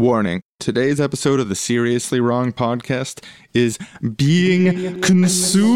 [0.00, 3.78] Warning today's episode of the Seriously Wrong podcast is
[4.16, 5.66] being consumed.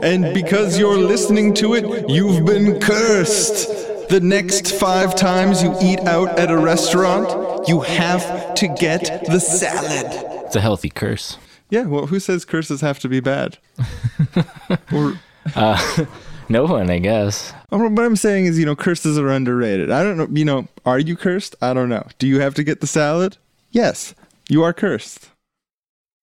[0.00, 4.08] And because you're listening to it, you've been cursed.
[4.08, 9.40] The next five times you eat out at a restaurant, you have to get the
[9.40, 10.06] salad.
[10.46, 11.38] It's a healthy curse.
[11.70, 13.58] Yeah, well, who says curses have to be bad?
[14.92, 15.18] or,
[15.56, 16.04] uh,
[16.52, 17.54] No one, I guess.
[17.70, 19.90] or what I'm saying is, you know, curses are underrated.
[19.90, 21.56] I don't know, you know, are you cursed?
[21.62, 22.06] I don't know.
[22.18, 23.38] Do you have to get the salad?
[23.70, 24.14] Yes,
[24.50, 25.30] you are cursed.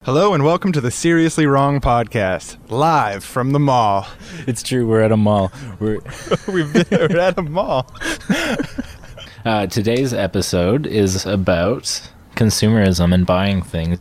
[0.04, 4.06] Hello and welcome to the Seriously Wrong podcast, live from the mall.
[4.46, 4.88] It's true.
[4.88, 5.52] We're at a mall.
[5.80, 5.98] We're
[6.48, 7.92] We've been we're at a mall.
[9.46, 13.98] uh, today's episode is about consumerism and buying things.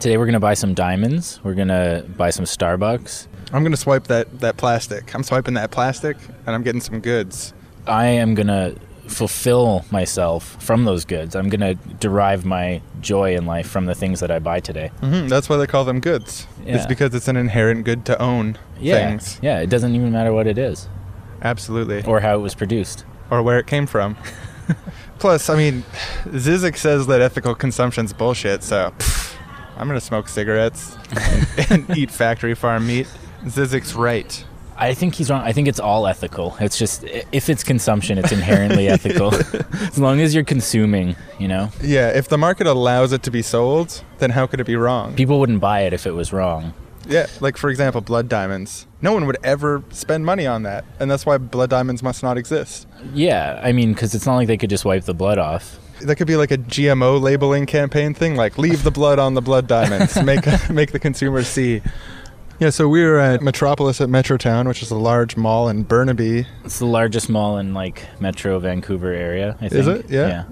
[0.00, 1.40] Today we're gonna buy some diamonds.
[1.42, 3.26] We're gonna buy some Starbucks.
[3.52, 5.14] I'm gonna swipe that that plastic.
[5.14, 6.16] I'm swiping that plastic,
[6.46, 7.52] and I'm getting some goods.
[7.86, 8.74] I am gonna
[9.08, 11.34] fulfill myself from those goods.
[11.36, 14.88] I'm gonna derive my joy in life from the things that I buy today.
[15.00, 16.46] hmm That's why they call them goods.
[16.64, 19.38] It's because it's an inherent good to own Yeah, things.
[19.42, 19.58] yeah.
[19.60, 20.88] It doesn't even matter what it is
[21.42, 23.04] Absolutely, or how it was produced.
[23.30, 24.16] or where it came from.
[25.18, 25.84] Plus, I mean,
[26.26, 28.62] Zizek says that ethical consumption's bullshit.
[28.62, 29.34] So, pff,
[29.76, 33.08] I'm gonna smoke cigarettes and, and eat factory farm meat.
[33.44, 34.44] Zizek's right.
[34.76, 35.42] I think he's wrong.
[35.42, 36.56] I think it's all ethical.
[36.58, 39.32] It's just if it's consumption, it's inherently ethical.
[39.34, 43.42] as long as you're consuming, you know, Yeah, if the market allows it to be
[43.42, 45.14] sold, then how could it be wrong?
[45.14, 46.72] people wouldn't buy it if it was wrong.
[47.06, 48.86] Yeah, like for example, blood diamonds.
[49.00, 52.38] No one would ever spend money on that, and that's why blood diamonds must not
[52.38, 52.86] exist.
[53.12, 55.78] Yeah, I mean, because it's not like they could just wipe the blood off.
[56.00, 59.42] That could be like a GMO labeling campaign thing, like leave the blood on the
[59.42, 61.82] blood diamonds, make make the consumer see.
[62.62, 66.46] Yeah, so we were at Metropolis at Metrotown, which is a large mall in Burnaby.
[66.64, 69.56] It's the largest mall in like Metro Vancouver area.
[69.60, 69.72] I think.
[69.72, 70.08] Is it?
[70.08, 70.28] Yeah.
[70.28, 70.44] yeah.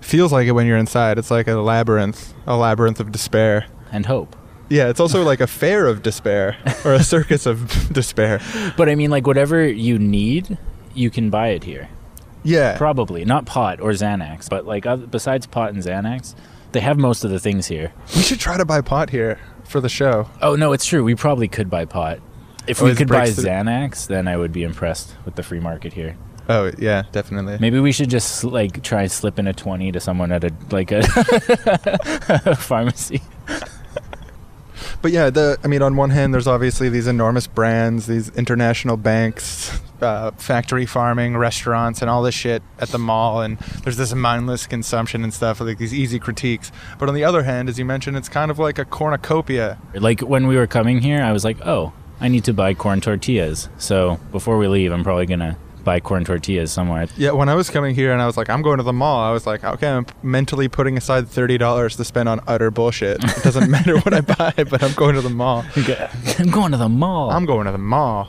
[0.00, 1.18] Feels like it when you're inside.
[1.18, 3.66] It's like a labyrinth, a labyrinth of despair.
[3.90, 4.36] and hope.
[4.68, 8.40] Yeah, it's also like a fair of despair or a circus of despair.
[8.76, 10.58] But I mean, like whatever you need,
[10.94, 11.88] you can buy it here.
[12.44, 12.78] Yeah.
[12.78, 16.36] Probably not pot or Xanax, but like besides pot and Xanax,
[16.70, 17.92] they have most of the things here.
[18.14, 20.28] We should try to buy pot here for the show.
[20.40, 21.02] Oh no, it's true.
[21.04, 22.20] We probably could buy pot.
[22.66, 25.42] If Oh, we could buy breaks through- Xanax, then I would be impressed with the
[25.42, 26.16] free market here.
[26.48, 27.58] Oh yeah, definitely.
[27.60, 30.52] Maybe we should just like try and slip in a twenty to someone at a
[30.70, 31.02] like a
[32.58, 33.20] pharmacy.
[35.02, 38.96] But yeah, the I mean, on one hand, there's obviously these enormous brands, these international
[38.96, 44.14] banks, uh, factory farming, restaurants, and all this shit at the mall, and there's this
[44.14, 46.72] mindless consumption and stuff, like these easy critiques.
[46.98, 49.78] But on the other hand, as you mentioned, it's kind of like a cornucopia.
[49.94, 53.00] Like when we were coming here, I was like, oh, I need to buy corn
[53.00, 53.68] tortillas.
[53.78, 57.06] So before we leave, I'm probably gonna buy corn tortillas somewhere.
[57.16, 59.22] Yeah, when I was coming here and I was like, I'm going to the mall,
[59.22, 63.22] I was like, okay, I'm mentally putting aside thirty dollars to spend on utter bullshit.
[63.22, 65.64] It doesn't matter what I buy, but I'm going to the mall.
[66.38, 67.30] I'm going to the mall.
[67.30, 68.28] I'm going to the mall.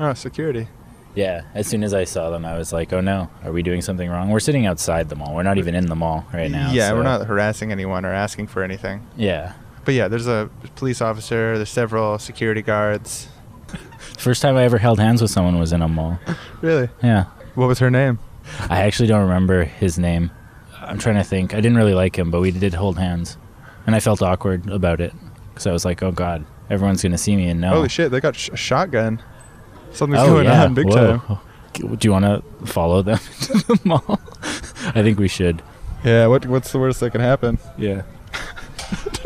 [0.00, 0.68] Oh, security.
[1.16, 1.42] Yeah.
[1.54, 4.08] As soon as I saw them, I was like, oh no, are we doing something
[4.08, 4.30] wrong?
[4.30, 5.34] We're sitting outside the mall.
[5.34, 6.70] We're not even in the mall right now.
[6.70, 9.04] yeah, so- we're not harassing anyone or asking for anything.
[9.16, 9.54] Yeah.
[9.84, 13.28] But yeah, there's a police officer, there's several security guards.
[14.18, 16.18] First time I ever held hands with someone was in a mall.
[16.62, 16.88] Really?
[17.02, 17.24] Yeah.
[17.54, 18.18] What was her name?
[18.70, 20.30] I actually don't remember his name.
[20.80, 21.52] I'm trying to think.
[21.52, 23.36] I didn't really like him, but we did hold hands,
[23.86, 25.12] and I felt awkward about it
[25.50, 28.20] because I was like, "Oh God, everyone's gonna see me and know." Holy shit, they
[28.20, 29.20] got sh- a shotgun.
[29.96, 30.64] Something's Oh, going yeah.
[30.64, 31.18] on big Whoa.
[31.18, 31.38] time.
[31.72, 34.20] Do you want to follow them to the mall?
[34.94, 35.62] I think we should.
[36.04, 37.58] Yeah, what what's the worst that can happen?
[37.76, 38.02] Yeah.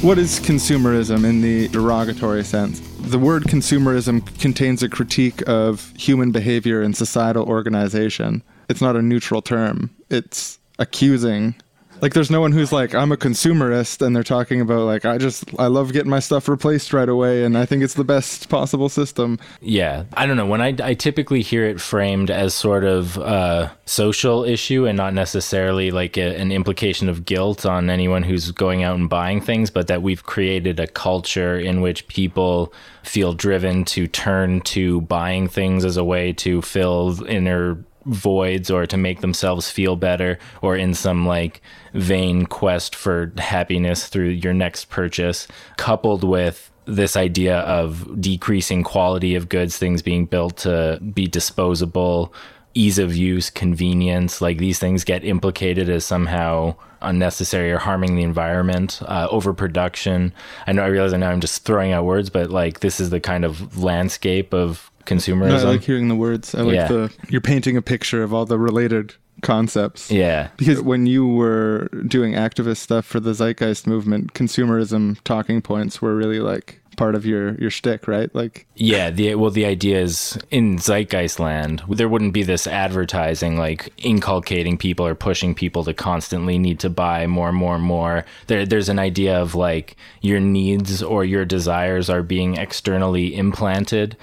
[0.00, 2.78] What is consumerism in the derogatory sense?
[3.00, 8.44] The word consumerism contains a critique of human behavior and societal organization.
[8.68, 9.90] It's not a neutral term.
[10.08, 11.56] It's accusing.
[12.00, 15.18] Like there's no one who's like I'm a consumerist and they're talking about like I
[15.18, 18.48] just I love getting my stuff replaced right away and I think it's the best
[18.48, 19.38] possible system.
[19.60, 20.46] Yeah, I don't know.
[20.46, 25.12] When I, I typically hear it framed as sort of a social issue and not
[25.12, 29.70] necessarily like a, an implication of guilt on anyone who's going out and buying things,
[29.70, 32.72] but that we've created a culture in which people
[33.02, 38.86] feel driven to turn to buying things as a way to fill inner voids or
[38.86, 41.60] to make themselves feel better or in some like
[41.94, 45.46] vain quest for happiness through your next purchase
[45.76, 52.32] coupled with this idea of decreasing quality of goods, things being built to be disposable,
[52.72, 58.22] ease of use, convenience, like these things get implicated as somehow unnecessary or harming the
[58.22, 60.32] environment, uh, overproduction.
[60.66, 63.10] I know I realize I know I'm just throwing out words, but like this is
[63.10, 65.48] the kind of landscape of consumerism.
[65.48, 66.54] No, I like hearing the words.
[66.54, 66.88] I like Yeah.
[66.88, 70.10] the you're painting a picture of all the related concepts.
[70.10, 70.48] yeah.
[70.56, 76.14] Because when you were doing activist stuff for the Zeitgeist movement, consumerism talking points were
[76.16, 78.34] really like part of your your shtick, right?
[78.34, 83.56] Like Yeah, the well, the idea is in zeitgeist land, there wouldn't be this advertising
[83.56, 87.84] like inculcating people or pushing people to constantly need to buy more and more and
[87.84, 88.24] more.
[88.48, 94.16] There, there's an idea of like your needs or your desires are being externally implanted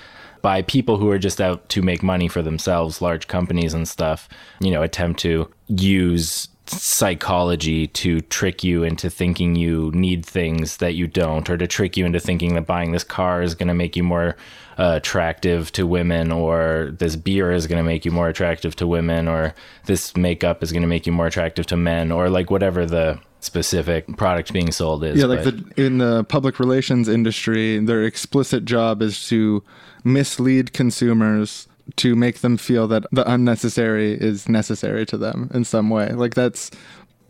[0.45, 4.29] by people who are just out to make money for themselves, large companies and stuff.
[4.59, 10.93] You know, attempt to use psychology to trick you into thinking you need things that
[10.93, 13.73] you don't, or to trick you into thinking that buying this car is going to
[13.73, 14.37] make you more
[14.77, 18.85] uh, attractive to women, or this beer is going to make you more attractive to
[18.85, 19.55] women, or
[19.85, 23.19] this makeup is going to make you more attractive to men, or like whatever the
[23.45, 25.19] specific product being sold is.
[25.19, 29.63] yeah, like But- the in the public relations industry, their explicit job is to
[30.03, 35.89] mislead consumers to make them feel that the unnecessary is necessary to them in some
[35.89, 36.09] way.
[36.13, 36.71] Like that's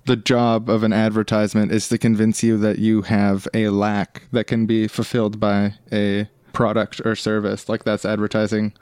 [0.05, 4.45] the job of an advertisement is to convince you that you have a lack that
[4.47, 7.67] can be fulfilled by a product or service.
[7.67, 8.73] Like that's advertising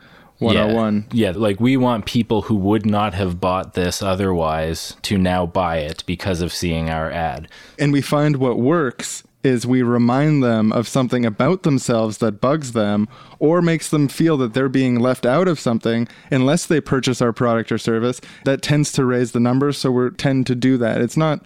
[0.44, 1.07] 101.
[1.12, 5.45] Yeah, yeah, like we want people who would not have bought this otherwise to now
[5.45, 7.48] buy it because of seeing our ad.
[7.80, 12.72] and we find what works is we remind them of something about themselves that bugs
[12.72, 13.07] them
[13.40, 17.34] or makes them feel that they're being left out of something unless they purchase our
[17.34, 21.01] product or service that tends to raise the numbers so we tend to do that
[21.01, 21.45] it's not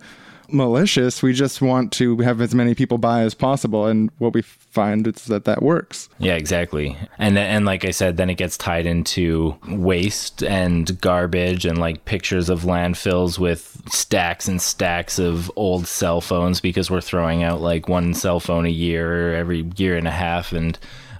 [0.52, 1.22] malicious.
[1.22, 3.86] We just want to have as many people buy as possible.
[3.88, 6.10] And what we find is that that works.
[6.20, 6.98] Yeah, exactly.
[7.18, 12.06] And and like I said, then it gets tied into waste and garbage and like
[12.06, 17.62] pictures of landfills with stacks and stacks of old cell phones because we're throwing out
[17.62, 20.52] like one cell phone a year or every year and a half.
[20.52, 20.78] And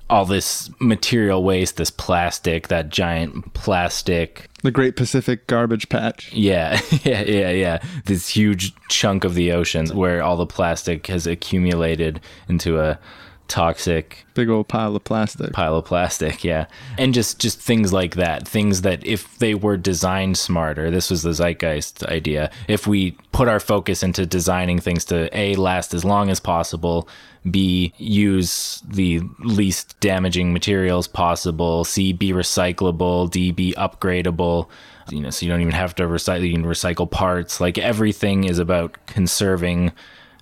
[0.10, 4.50] all this material waste, this plastic, that giant plastic.
[4.64, 6.32] The great pacific garbage patch.
[6.34, 7.84] Yeah, yeah, yeah, yeah.
[8.06, 13.00] This huge chunk of the oceans where all the plastic has accumulated into a
[13.48, 15.54] toxic big old pile of plastic.
[15.54, 16.66] pile of plastic yeah.
[16.98, 18.48] And just just things like that.
[18.48, 22.52] Things that if they were designed smarter this was the zeitgeist idea.
[22.68, 27.08] If we put our focus into designing things to a last as long as possible
[27.52, 31.84] b use the least damaging materials possible.
[31.84, 33.30] C be recyclable.
[33.30, 34.70] D be upgradable.
[35.10, 37.62] You know so you don't even have to recycle you can recycle parts.
[37.62, 39.92] Like everything is about conserving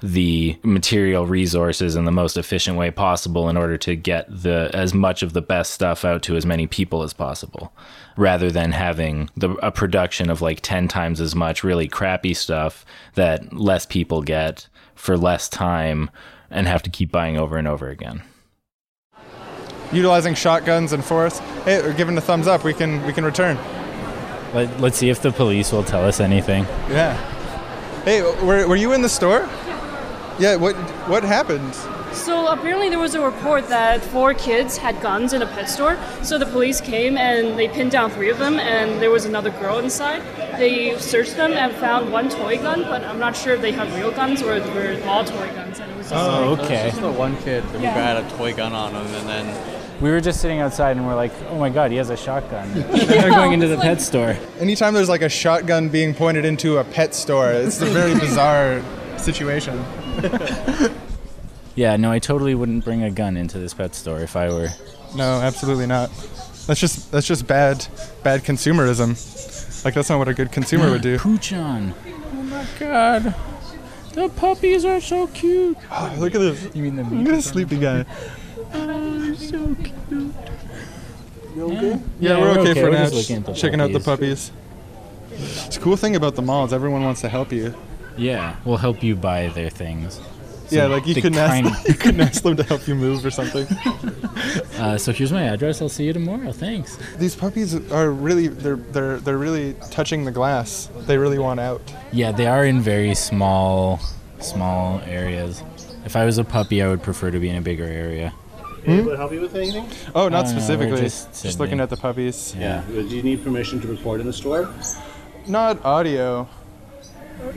[0.01, 4.93] the material resources in the most efficient way possible in order to get the as
[4.93, 7.73] much of the best stuff out to as many people as possible
[8.17, 12.85] rather than having the a production of like 10 times as much really crappy stuff
[13.15, 16.09] that less people get for less time
[16.49, 18.23] and have to keep buying over and over again
[19.91, 21.39] Utilizing shotguns and force.
[21.63, 22.63] Hey, we're giving a thumbs up.
[22.63, 23.57] We can we can return.
[24.53, 26.63] Let, let's see if the police will tell us anything.
[26.89, 27.15] Yeah.
[28.03, 29.47] Hey, were, were you in the store?
[30.39, 30.55] Yeah.
[30.55, 30.75] What
[31.07, 31.73] what happened?
[32.15, 35.97] So apparently there was a report that four kids had guns in a pet store.
[36.23, 39.51] So the police came and they pinned down three of them, and there was another
[39.51, 40.21] girl inside.
[40.57, 43.91] They searched them and found one toy gun, but I'm not sure if they had
[43.93, 45.79] real guns or if they were all toy guns.
[45.79, 46.89] And it was just Oh, like, okay.
[46.89, 47.91] Just the one kid who Yeah.
[47.91, 51.15] had a toy gun on him, and then We were just sitting outside and we're
[51.15, 52.67] like, oh my god, he has a shotgun.
[52.91, 54.35] We're going into the pet store.
[54.59, 58.81] Anytime there's like a shotgun being pointed into a pet store, it's a very bizarre
[59.17, 59.77] situation.
[61.75, 64.69] Yeah, no, I totally wouldn't bring a gun into this pet store if I were.
[65.15, 66.09] No, absolutely not.
[66.67, 67.85] That's just that's just bad
[68.23, 69.83] bad consumerism.
[69.85, 71.17] Like that's not what a good consumer would do.
[71.19, 71.93] Poochon.
[72.33, 73.35] Oh my god.
[74.13, 75.77] The puppies are so cute.
[75.91, 76.73] Oh, look at this.
[76.73, 78.05] You mean the Look at this sleepy guy.
[78.73, 80.33] Oh, so cute.
[81.55, 82.73] Yeah, Yeah, we're, we're okay, okay.
[82.81, 83.03] for We're now.
[83.09, 84.51] just looking at the checking out the puppies.
[85.29, 85.65] puppies.
[85.67, 87.73] It's a cool thing about the mall is everyone wants to help you.
[88.17, 90.19] Yeah, we'll help you buy their things.
[90.71, 93.25] Yeah, like you the couldn't kind- ask you couldn't ask them to help you move
[93.25, 93.67] or something.
[94.77, 95.81] Uh, so here's my address.
[95.81, 96.51] I'll see you tomorrow.
[96.51, 96.97] Thanks.
[97.17, 100.89] These puppies are really they're they're they're really touching the glass.
[101.07, 101.81] They really want out.
[102.11, 103.99] Yeah, they are in very small,
[104.39, 105.63] small areas.
[106.03, 108.29] If I was a puppy, I would prefer to be in a bigger area.
[108.83, 108.91] Hmm?
[108.91, 109.87] Able to help you with anything?
[110.13, 110.99] Oh, not no, we're specifically.
[111.01, 112.53] just just looking at the puppies.
[112.59, 112.79] Yeah.
[112.89, 114.69] Uh, do you need permission to record in the store?
[115.47, 116.47] Not audio.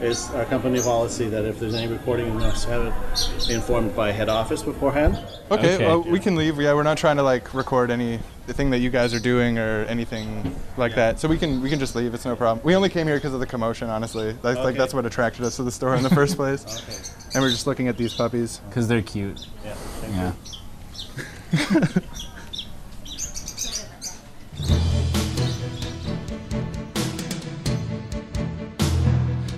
[0.01, 2.95] It's our company policy that if there's any reporting, we must have it
[3.47, 5.17] be informed by head office beforehand.
[5.51, 5.87] Okay, Okay.
[5.87, 6.61] well, we can leave.
[6.61, 9.59] Yeah, we're not trying to like record any the thing that you guys are doing
[9.59, 11.21] or anything like that.
[11.21, 12.15] So we can we can just leave.
[12.15, 12.65] It's no problem.
[12.65, 14.37] We only came here because of the commotion, honestly.
[14.43, 16.65] Like, like that's what attracted us to the store in the first place.
[16.89, 17.35] Okay.
[17.35, 18.63] And we're just looking at these puppies.
[18.71, 19.47] Because they're cute.
[19.63, 19.75] Yeah.
[19.75, 20.35] Thank
[21.53, 21.99] Yeah.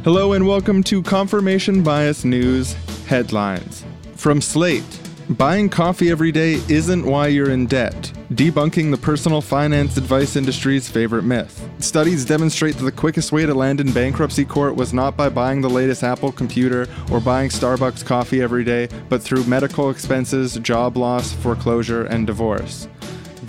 [0.02, 2.72] Hello and welcome to Confirmation Bias News
[3.06, 3.84] Headlines.
[4.16, 4.82] From Slate
[5.28, 8.10] Buying coffee every day isn't why you're in debt.
[8.32, 11.68] Debunking the personal finance advice industry's favorite myth.
[11.80, 15.60] Studies demonstrate that the quickest way to land in bankruptcy court was not by buying
[15.60, 20.96] the latest Apple computer or buying Starbucks coffee every day, but through medical expenses, job
[20.96, 22.88] loss, foreclosure, and divorce.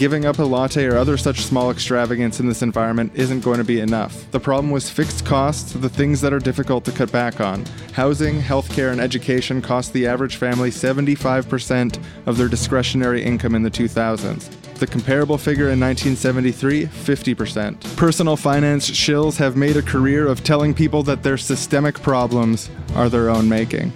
[0.02, 3.64] Giving up a latte or other such small extravagance in this environment isn't going to
[3.64, 4.32] be enough.
[4.32, 7.66] The problem was fixed costs, the things that are difficult to cut back on.
[7.94, 13.70] Housing, healthcare, and education cost the average family 75% of their discretionary income in the
[13.70, 14.50] 2000s.
[14.80, 17.96] The comparable figure in 1973, 50%.
[17.96, 23.08] Personal finance shills have made a career of telling people that their systemic problems are
[23.08, 23.94] their own making.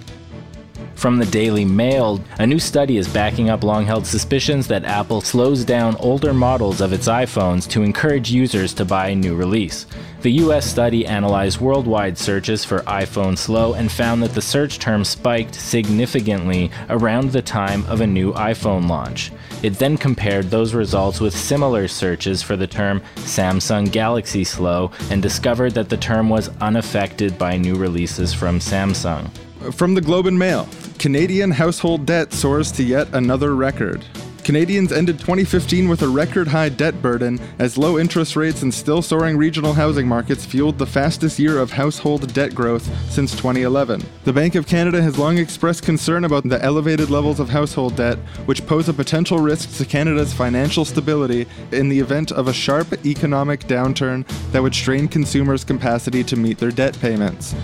[0.96, 5.20] From the Daily Mail, a new study is backing up long held suspicions that Apple
[5.20, 9.84] slows down older models of its iPhones to encourage users to buy a new release.
[10.22, 15.04] The US study analyzed worldwide searches for iPhone slow and found that the search term
[15.04, 19.32] spiked significantly around the time of a new iPhone launch.
[19.62, 25.22] It then compared those results with similar searches for the term Samsung Galaxy slow and
[25.22, 29.30] discovered that the term was unaffected by new releases from Samsung.
[29.72, 30.66] From the Globe and Mail
[30.98, 34.04] Canadian household debt soars to yet another record.
[34.44, 39.02] Canadians ended 2015 with a record high debt burden as low interest rates and still
[39.02, 44.00] soaring regional housing markets fueled the fastest year of household debt growth since 2011.
[44.24, 48.18] The Bank of Canada has long expressed concern about the elevated levels of household debt,
[48.46, 53.04] which pose a potential risk to Canada's financial stability in the event of a sharp
[53.04, 57.54] economic downturn that would strain consumers' capacity to meet their debt payments.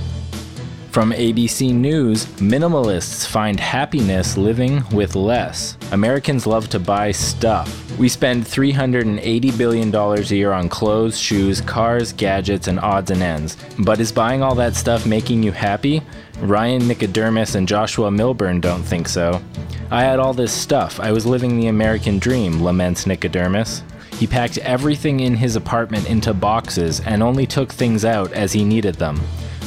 [0.92, 5.78] From ABC News, minimalists find happiness living with less.
[5.90, 7.98] Americans love to buy stuff.
[7.98, 13.56] We spend $380 billion a year on clothes, shoes, cars, gadgets, and odds and ends.
[13.78, 16.02] But is buying all that stuff making you happy?
[16.40, 19.40] Ryan Nicodemus and Joshua Millburn don't think so.
[19.90, 21.00] I had all this stuff.
[21.00, 23.82] I was living the American dream, laments Nicodemus.
[24.18, 28.62] He packed everything in his apartment into boxes and only took things out as he
[28.62, 29.18] needed them.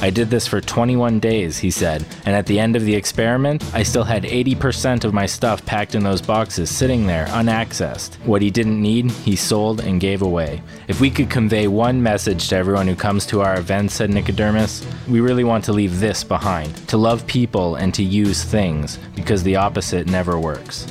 [0.02, 3.64] I did this for 21 days, he said, and at the end of the experiment,
[3.74, 8.16] I still had 80% of my stuff packed in those boxes sitting there, unaccessed.
[8.25, 10.62] What he didn't need, he sold and gave away.
[10.88, 14.86] If we could convey one message to everyone who comes to our events, said Nicodemus,
[15.08, 19.44] we really want to leave this behind to love people and to use things, because
[19.44, 20.86] the opposite never works.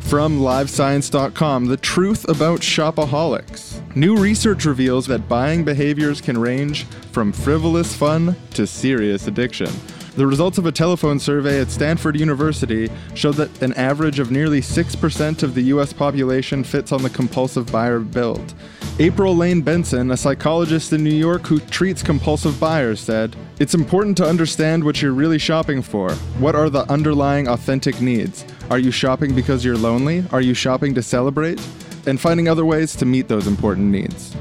[0.00, 3.73] From LiveScience.com, the truth about shopaholics.
[3.96, 6.82] New research reveals that buying behaviors can range
[7.12, 9.70] from frivolous fun to serious addiction.
[10.16, 14.60] The results of a telephone survey at Stanford University showed that an average of nearly
[14.60, 18.54] 6% of the US population fits on the compulsive buyer build.
[18.98, 24.16] April Lane Benson, a psychologist in New York who treats compulsive buyers, said, It's important
[24.16, 26.12] to understand what you're really shopping for.
[26.40, 28.44] What are the underlying authentic needs?
[28.70, 30.24] Are you shopping because you're lonely?
[30.32, 31.60] Are you shopping to celebrate?
[32.06, 34.36] And finding other ways to meet those important needs.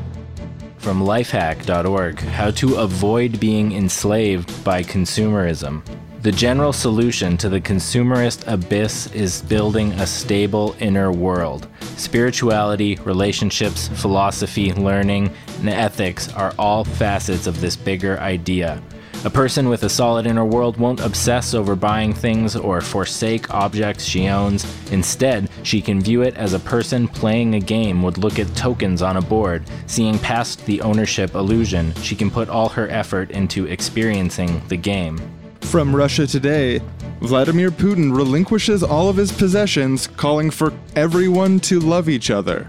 [0.77, 5.81] From lifehack.org How to Avoid Being Enslaved by Consumerism.
[6.23, 11.67] The general solution to the consumerist abyss is building a stable inner world.
[11.97, 18.81] Spirituality, relationships, philosophy, learning, and ethics are all facets of this bigger idea.
[19.25, 24.03] A person with a solid inner world won't obsess over buying things or forsake objects
[24.03, 24.65] she owns.
[24.91, 29.01] Instead, she can view it as a person playing a game would look at tokens
[29.01, 29.63] on a board.
[29.87, 35.17] Seeing past the ownership illusion, she can put all her effort into experiencing the game.
[35.61, 36.81] From Russia Today,
[37.21, 42.67] Vladimir Putin relinquishes all of his possessions, calling for everyone to love each other.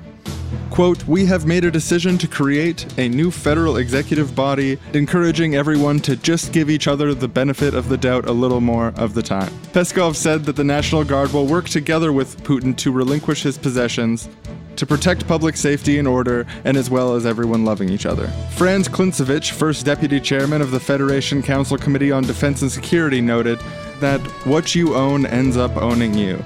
[0.70, 6.00] Quote, We have made a decision to create a new federal executive body, encouraging everyone
[6.00, 9.22] to just give each other the benefit of the doubt a little more of the
[9.22, 9.52] time.
[9.72, 14.28] Peskov said that the National Guard will work together with Putin to relinquish his possessions,
[14.76, 18.26] to protect public safety and order, and as well as everyone loving each other.
[18.56, 23.60] Franz Klintsevich, first deputy chairman of the Federation Council Committee on Defense and Security, noted
[24.00, 26.44] that what you own ends up owning you.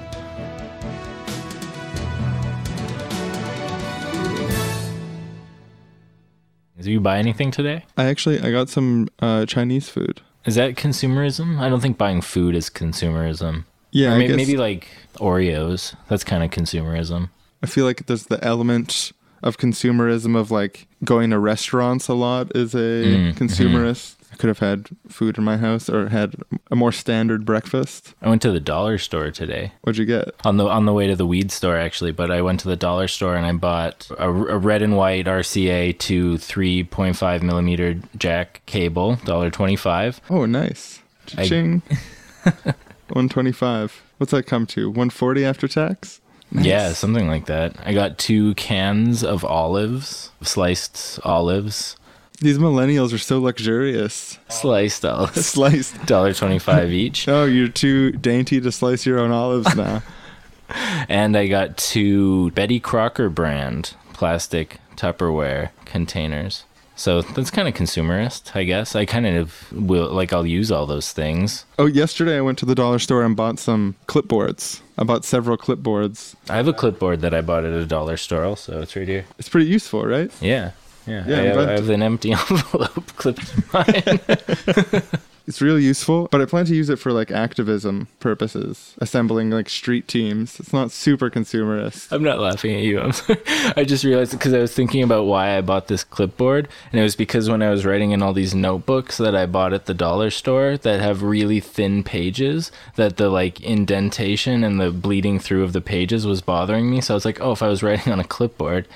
[6.89, 7.85] Did you buy anything today?
[7.97, 10.21] I actually I got some uh, Chinese food.
[10.45, 11.59] Is that consumerism?
[11.59, 13.65] I don't think buying food is consumerism.
[13.91, 15.93] Yeah, Or I, may- guess, maybe like Oreos.
[16.07, 17.29] That's kind of consumerism.
[17.61, 19.11] I feel like there's the element
[19.43, 24.15] of consumerism of like going to restaurants a lot is a Mm, consumerist.
[24.39, 26.33] Could have had food in my house or had
[26.71, 28.15] a more standard breakfast.
[28.21, 29.73] I went to the dollar store today.
[29.81, 30.29] What'd you get?
[30.45, 32.75] on the on the way to the weed store actually but i went to the
[32.77, 38.61] dollar store and i bought a, a red and white rca to 3.5 millimeter jack
[38.65, 41.01] cable dollar 25 Oh, nice.
[41.37, 41.81] I- Ching.
[43.09, 44.01] 125.
[44.17, 44.87] What's that come to?
[44.89, 46.21] 140 after tax?
[46.51, 51.95] yeah something like that i got two cans of olives sliced olives
[52.41, 54.39] These millennials are so luxurious.
[54.49, 56.05] sliced olives Sliced.
[56.05, 60.01] dollar 25 each Oh, you're too dainty to slice your own olives now.
[61.09, 66.63] and i got two betty crocker brand plastic tupperware containers
[66.95, 70.85] so that's kind of consumerist i guess i kind of will like i'll use all
[70.85, 74.81] those things oh, yesterday I went to the dollar store and bought some clipboards.
[74.97, 76.35] I bought several clipboards.
[76.49, 78.81] I have a clipboard that I bought at a dollar store also.
[78.81, 79.25] It's right here.
[79.39, 80.29] It's pretty useful, right?
[80.41, 80.71] Yeah.
[81.09, 81.23] Yeah.
[81.27, 85.01] Yeah, I, have, I have an empty envelope clipped to mine.
[85.49, 89.67] It's really useful, but I plan to use it for like activism purposes, assembling like
[89.67, 90.59] street teams.
[90.59, 92.11] It's not super consumerist.
[92.11, 92.99] I'm not laughing at you.
[92.99, 93.39] I'm sorry.
[93.75, 97.03] I just realized because I was thinking about why I bought this clipboard, and it
[97.03, 99.95] was because when I was writing in all these notebooks that I bought at the
[99.95, 105.63] dollar store that have really thin pages, that the like indentation and the bleeding through
[105.63, 107.01] of the pages was bothering me.
[107.01, 108.87] So I was like, oh, if I was writing on a clipboard,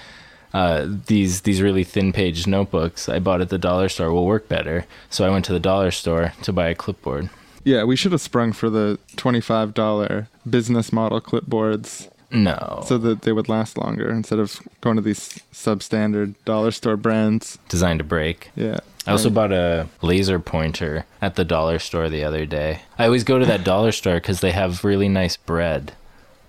[0.53, 4.47] uh, these these really thin page notebooks I bought at the dollar store will work
[4.47, 4.85] better.
[5.09, 7.29] So I went to the dollar store to buy a clipboard.
[7.63, 13.31] Yeah, we should have sprung for the $25 business model clipboards No, so that they
[13.31, 17.57] would last longer instead of going to these substandard dollar store brands.
[17.69, 18.51] designed to break.
[18.55, 18.79] Yeah.
[19.07, 22.81] I also bought a laser pointer at the dollar store the other day.
[22.97, 25.93] I always go to that dollar store because they have really nice bread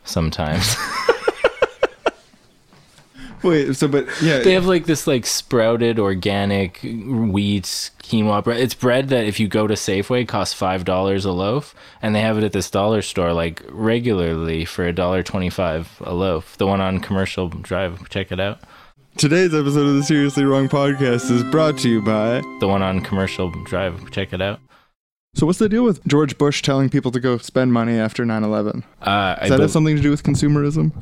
[0.04, 0.76] sometimes.
[3.44, 7.64] Wait, so but yeah, they have like this like sprouted organic wheat
[8.02, 8.58] quinoa bread.
[8.58, 12.20] It's bread that if you go to Safeway costs five dollars a loaf, and they
[12.22, 16.56] have it at this dollar store like regularly for a dollar twenty five a loaf.
[16.56, 18.60] The one on Commercial Drive, check it out.
[19.16, 22.40] today's episode of the Seriously Wrong podcast is brought to you by.
[22.60, 24.58] The one on Commercial Drive, check it out.
[25.36, 28.84] So what's the deal with George Bush telling people to go spend money after 9/11?
[29.02, 30.92] Uh, Does that be- have something to do with consumerism?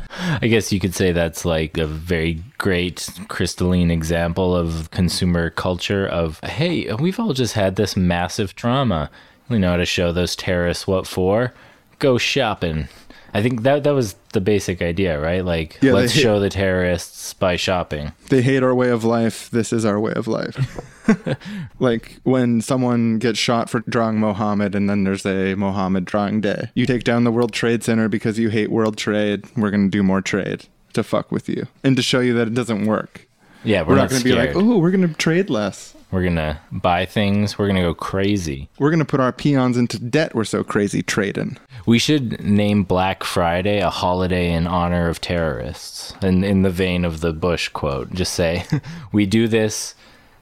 [0.41, 6.07] I guess you could say that's like a very great crystalline example of consumer culture
[6.07, 9.11] of hey, we've all just had this massive trauma.
[9.51, 11.53] We know how to show those terrorists what for.
[11.99, 12.89] Go shopping.
[13.35, 15.45] I think that that was the basic idea, right?
[15.45, 18.13] Like Yeah, let's hit- show the terrorists by shopping.
[18.29, 19.49] They hate our way of life.
[19.51, 20.79] This is our way of life.
[21.81, 26.71] like when someone gets shot for drawing Mohammed and then there's a Mohammed drawing day.
[26.75, 29.45] You take down the World Trade Center because you hate world trade.
[29.57, 32.49] We're going to do more trade to fuck with you and to show you that
[32.49, 33.27] it doesn't work.
[33.65, 35.92] Yeah, we're, We're, not, not going to be like, "Oh, we're going to trade less."
[36.13, 37.59] We're gonna buy things.
[37.59, 38.69] We're gonna go crazy.
[38.79, 40.35] We're going to put our peons into debt.
[40.35, 41.57] We're so crazy trading.
[41.87, 46.15] We should name Black Friday a holiday in honor of terrorists.
[46.21, 48.65] And in the vein of the Bush quote, just say,
[49.13, 49.95] We do this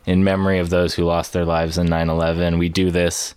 [0.07, 2.59] in memory of those who lost their lives in 9 11.
[2.59, 3.35] We do this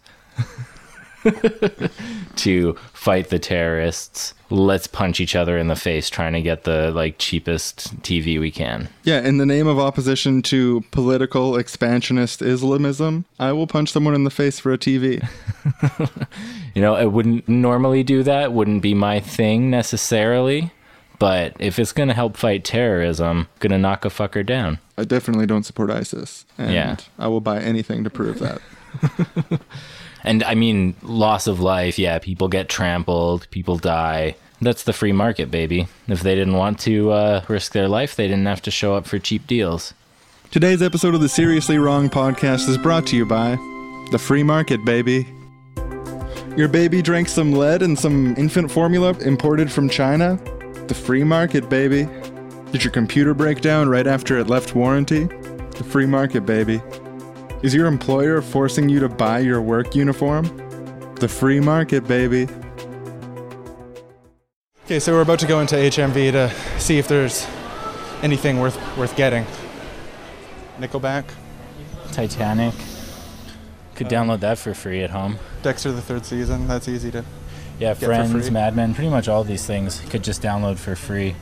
[2.37, 4.33] to fight the terrorists.
[4.49, 8.51] Let's punch each other in the face trying to get the like cheapest TV we
[8.51, 8.89] can.
[9.03, 14.23] Yeah, in the name of opposition to political expansionist Islamism, I will punch someone in
[14.25, 15.27] the face for a TV.
[16.75, 20.71] You know, I wouldn't normally do that, wouldn't be my thing necessarily.
[21.19, 24.79] But if it's gonna help fight terrorism, gonna knock a fucker down.
[24.97, 26.45] I definitely don't support ISIS.
[26.57, 26.95] And Yeah.
[27.19, 28.59] I will buy anything to prove that.
[30.23, 34.35] And I mean, loss of life, yeah, people get trampled, people die.
[34.61, 35.87] That's the free market, baby.
[36.07, 39.05] If they didn't want to uh, risk their life, they didn't have to show up
[39.05, 39.93] for cheap deals.
[40.51, 43.57] Today's episode of the Seriously Wrong podcast is brought to you by
[44.11, 45.27] the free market, baby.
[46.55, 50.39] Your baby drank some lead and some infant formula imported from China?
[50.87, 52.07] The free market, baby.
[52.71, 55.25] Did your computer break down right after it left warranty?
[55.25, 56.81] The free market, baby.
[57.63, 60.43] Is your employer forcing you to buy your work uniform?
[61.15, 62.49] The free market, baby.
[64.83, 67.47] Okay, so we're about to go into HMV to see if there's
[68.21, 69.45] anything worth worth getting.
[70.77, 71.23] Nickelback,
[72.11, 72.73] Titanic.
[73.95, 75.37] Could uh, download that for free at home.
[75.61, 76.67] Dexter the Third Season.
[76.67, 77.23] That's easy to
[77.79, 78.49] Yeah, for Friends, free.
[78.49, 81.33] Mad Men, pretty much all these things could just download for free.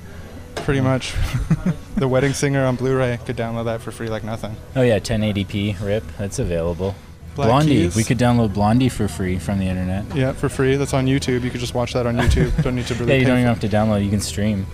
[0.55, 1.15] Pretty much.
[1.95, 4.55] the Wedding Singer on Blu-ray could download that for free like nothing.
[4.75, 6.95] Oh yeah, 1080p rip, that's available.
[7.35, 7.83] Black Blondie.
[7.83, 7.95] Keys.
[7.95, 10.15] We could download Blondie for free from the internet.
[10.15, 10.75] Yeah, for free.
[10.75, 11.43] That's on YouTube.
[11.43, 12.61] You could just watch that on YouTube.
[12.63, 13.13] don't need to really.
[13.13, 14.03] Yeah, you don't even have to download.
[14.03, 14.65] You can stream.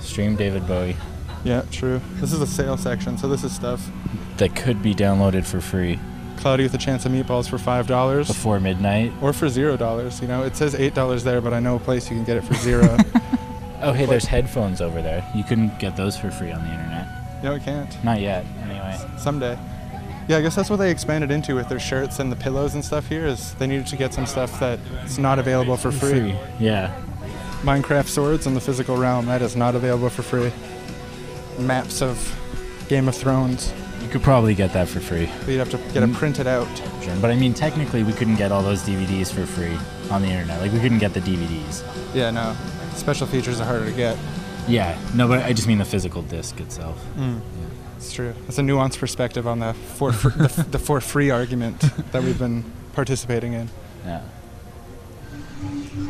[0.00, 0.96] Stream David Bowie.
[1.44, 2.00] Yeah, true.
[2.14, 3.90] This is a sale section, so this is stuff.
[4.36, 5.98] That could be downloaded for free
[6.38, 9.12] Cloudy with a Chance of Meatballs for five dollars, before midnight.
[9.20, 10.20] or for zero dollars.
[10.22, 12.36] You know, it says eight dollars there, but I know a place you can get
[12.36, 12.96] it for zero.
[13.80, 15.24] Oh, hey, there's headphones over there.
[15.34, 17.06] You couldn't get those for free on the internet.
[17.42, 18.04] no, it can't.
[18.04, 18.98] Not yet, anyway.
[19.18, 19.58] Someday.
[20.28, 22.84] Yeah, I guess that's what they expanded into with their shirts and the pillows and
[22.84, 23.26] stuff here.
[23.26, 26.36] Is they needed to get some stuff that's not available for free.
[26.58, 26.94] Yeah.
[27.62, 30.52] Minecraft swords in the physical realm that is not available for free.
[31.58, 32.34] Maps of
[32.88, 33.72] Game of Thrones.
[34.02, 35.30] You could probably get that for free.
[35.40, 36.14] But you'd have to get it mm.
[36.14, 36.68] printed out.
[37.02, 37.16] Sure.
[37.20, 39.76] But I mean, technically, we couldn't get all those DVDs for free
[40.10, 40.60] on the internet.
[40.60, 41.82] Like, we couldn't get the DVDs.
[42.14, 42.54] Yeah, no.
[42.98, 44.16] Special features are harder to get.
[44.66, 44.98] Yeah.
[45.14, 47.02] No, but I just mean the physical disc itself.
[47.16, 47.40] Mm.
[47.96, 48.34] It's true.
[48.46, 51.80] It's a nuanced perspective on the for fr- the, f- the for free argument
[52.12, 53.68] that we've been participating in.
[54.04, 54.22] Yeah.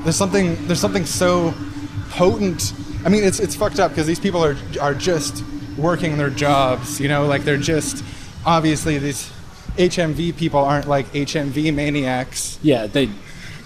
[0.05, 1.55] There's something there's something so
[2.11, 2.73] potent.
[3.05, 5.43] I mean, it's it's fucked up because these people are are just
[5.77, 7.01] working their jobs.
[7.01, 8.05] You know, like they're just
[8.45, 9.31] obviously these
[9.77, 12.59] HMV people aren't like HMV maniacs.
[12.63, 13.09] Yeah, they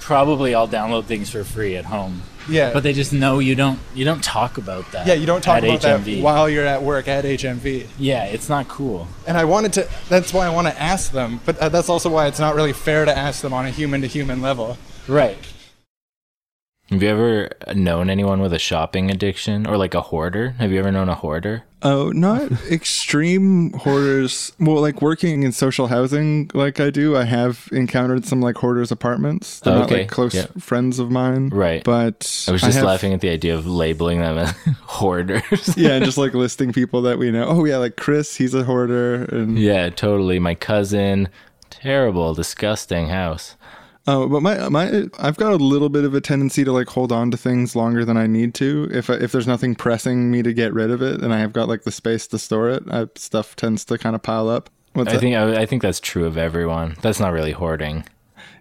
[0.01, 2.23] probably all download things for free at home.
[2.49, 5.07] Yeah, But they just know you don't you don't talk about that.
[5.07, 6.17] yeah, you don't talk about HMV.
[6.17, 7.87] that while you're at work at HMV.
[7.99, 9.07] Yeah, it's not cool.
[9.27, 9.89] And I wanted to.
[10.09, 11.41] That's why I want to ask them.
[11.47, 14.01] But uh, that's also why it's not really fair to ask them on a human
[14.01, 14.77] to human level.
[15.09, 15.37] Right.
[16.93, 20.51] Have you ever known anyone with a shopping addiction or like a hoarder?
[20.59, 21.65] Have you ever known a hoarder?
[21.83, 24.53] Oh, not extreme hoarders.
[24.61, 28.93] Well, like working in social housing, like I do, I have encountered some like hoarders
[28.93, 29.61] apartments.
[29.61, 30.47] They're not Okay, like close yeah.
[30.59, 31.83] friends of mine, Right.
[31.83, 34.51] But I was just have- laughing at the idea of labeling them as
[34.83, 35.75] hoarders.
[35.79, 37.47] Yeah, and just like listing people that we know.
[37.49, 40.39] Oh yeah, like Chris, he's a hoarder, and yeah, totally.
[40.39, 41.31] My cousin,
[41.71, 43.57] terrible, disgusting house.
[44.07, 47.13] Oh, but my my I've got a little bit of a tendency to like hold
[47.13, 48.89] on to things longer than I need to.
[48.93, 51.53] If I, if there's nothing pressing me to get rid of it, and I have
[51.53, 54.71] got like the space to store it, I, stuff tends to kind of pile up.
[54.95, 55.21] What's I that?
[55.21, 56.97] think I, I think that's true of everyone.
[57.01, 58.05] That's not really hoarding.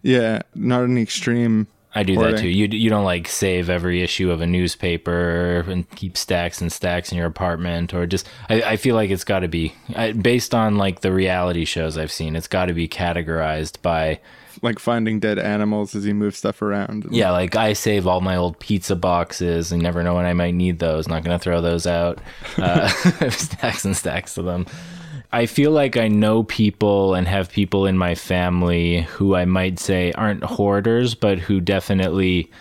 [0.04, 1.68] yeah, not an extreme.
[1.94, 2.36] I do Hoarding.
[2.36, 2.48] that too.
[2.48, 7.12] You you don't like save every issue of a newspaper and keep stacks and stacks
[7.12, 10.56] in your apartment, or just I, I feel like it's got to be I, based
[10.56, 12.36] on like the reality shows I've seen.
[12.36, 14.20] It's got to be categorized by
[14.62, 17.08] Like finding dead animals as you move stuff around.
[17.12, 17.32] yeah.
[17.32, 19.72] Like I save all my old pizza boxes.
[19.72, 21.08] and never know when I might need those.
[21.08, 22.20] Not gonna throw those out.
[22.58, 22.88] Uh,
[23.30, 24.66] stacks and stacks of them.
[25.34, 29.80] I feel like I know people and have people in my family who I might
[29.80, 32.52] say aren't hoarders, but who definitely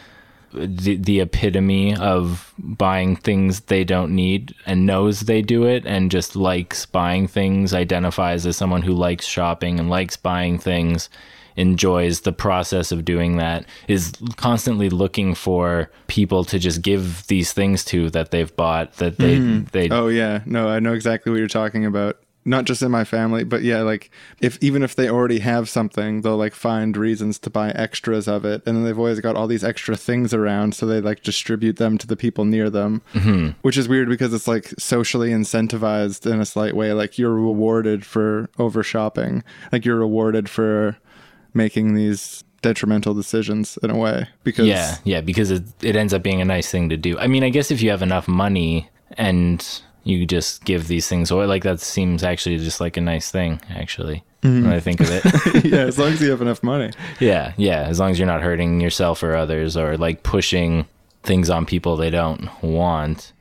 [0.52, 6.10] the, the epitome of buying things they don't need and knows they do it and
[6.10, 11.08] just likes buying things, identifies as someone who likes shopping and likes buying things,
[11.56, 17.52] enjoys the process of doing that, is constantly looking for people to just give these
[17.52, 19.38] things to that they've bought that they
[19.72, 22.18] they Oh yeah, no, I know exactly what you're talking about.
[22.42, 24.10] Not just in my family, but yeah, like
[24.40, 28.46] if even if they already have something, they'll like find reasons to buy extras of
[28.46, 31.76] it, and then they've always got all these extra things around, so they like distribute
[31.76, 33.50] them to the people near them, mm-hmm.
[33.60, 36.94] which is weird because it's like socially incentivized in a slight way.
[36.94, 40.96] Like you're rewarded for over shopping, like you're rewarded for
[41.54, 46.22] making these detrimental decisions in a way because Yeah, yeah, because it it ends up
[46.22, 47.18] being a nice thing to do.
[47.18, 49.66] I mean, I guess if you have enough money and
[50.04, 53.60] you just give these things away, like that seems actually just like a nice thing.
[53.70, 54.64] Actually, mm-hmm.
[54.64, 56.92] when I think of it, yeah, as long as you have enough money.
[57.20, 57.82] yeah, yeah.
[57.82, 60.86] As long as you're not hurting yourself or others, or like pushing
[61.22, 63.32] things on people they don't want.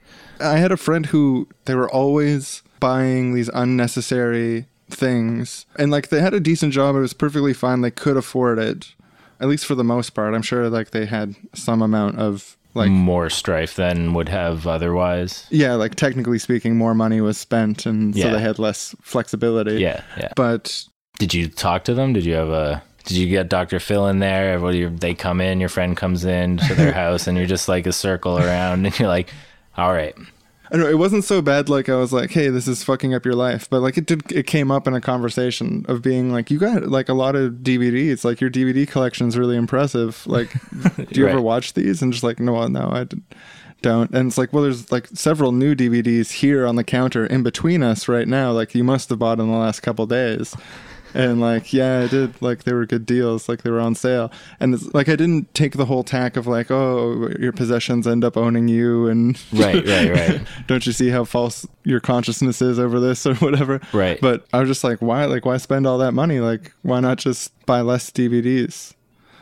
[0.41, 5.65] I had a friend who they were always buying these unnecessary things.
[5.77, 7.81] And like they had a decent job, it was perfectly fine.
[7.81, 8.93] They could afford it.
[9.41, 10.33] At least for the most part.
[10.33, 15.47] I'm sure like they had some amount of like more strife than would have otherwise.
[15.49, 19.75] yeah, like technically speaking, more money was spent and so they had less flexibility.
[19.79, 20.33] Yeah, yeah.
[20.35, 20.83] But
[21.19, 22.13] Did you talk to them?
[22.13, 22.83] Did you have a?
[23.05, 23.79] Did you get Dr.
[23.79, 24.53] Phil in there?
[24.53, 27.87] Everybody, they come in, your friend comes in to their house, and you're just like
[27.87, 29.31] a circle around, and you're like,
[29.77, 30.13] "All right,
[30.71, 33.13] I don't know, it wasn't so bad like I was like, hey, this is fucking
[33.15, 33.67] up your life.
[33.69, 36.83] But like it did it came up in a conversation of being like, you got
[36.87, 38.23] like a lot of DVDs.
[38.23, 40.25] Like your DVD collection's really impressive.
[40.27, 40.53] Like
[40.95, 42.01] do you ever watch these?
[42.01, 43.07] And just like, no, no, I
[43.81, 44.11] don't.
[44.11, 47.81] And it's like, well, there's like several new DVDs here on the counter in between
[47.81, 48.51] us right now.
[48.51, 50.55] Like you must have bought in the last couple days.
[51.13, 52.41] And like yeah i did.
[52.41, 53.49] Like they were good deals.
[53.49, 54.31] Like they were on sale.
[54.59, 58.23] And it's like i didn't take the whole tack of like oh your possessions end
[58.23, 60.41] up owning you and Right, right, right.
[60.67, 63.81] don't you see how false your consciousness is over this or whatever?
[63.93, 64.19] Right.
[64.21, 66.39] but i was just like why like why spend all that money?
[66.39, 68.93] Like why not just buy less dvds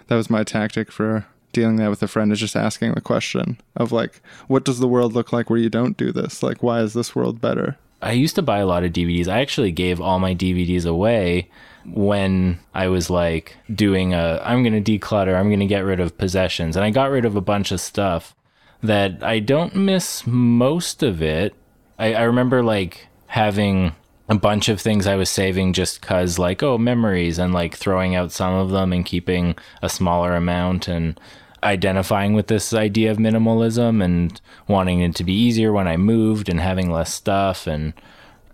[0.08, 3.60] that was my tactic for dealing that with a friend is just asking the question
[3.76, 6.44] of like what does the world look like where you don't do this?
[6.44, 9.28] Like why is this world better I used to buy a lot of DVDs.
[9.28, 11.50] I actually gave all my DVDs away
[11.86, 16.00] when I was like doing a I'm going to declutter, I'm going to get rid
[16.00, 16.76] of possessions.
[16.76, 18.36] And I got rid of a bunch of stuff
[18.84, 21.56] that I don't miss most of it.
[21.98, 23.96] I, I remember like having
[24.30, 28.14] a bunch of things I was saving just cuz like oh memories and like throwing
[28.14, 31.20] out some of them and keeping a smaller amount and
[31.64, 36.50] identifying with this idea of minimalism and wanting it to be easier when I moved
[36.50, 37.94] and having less stuff and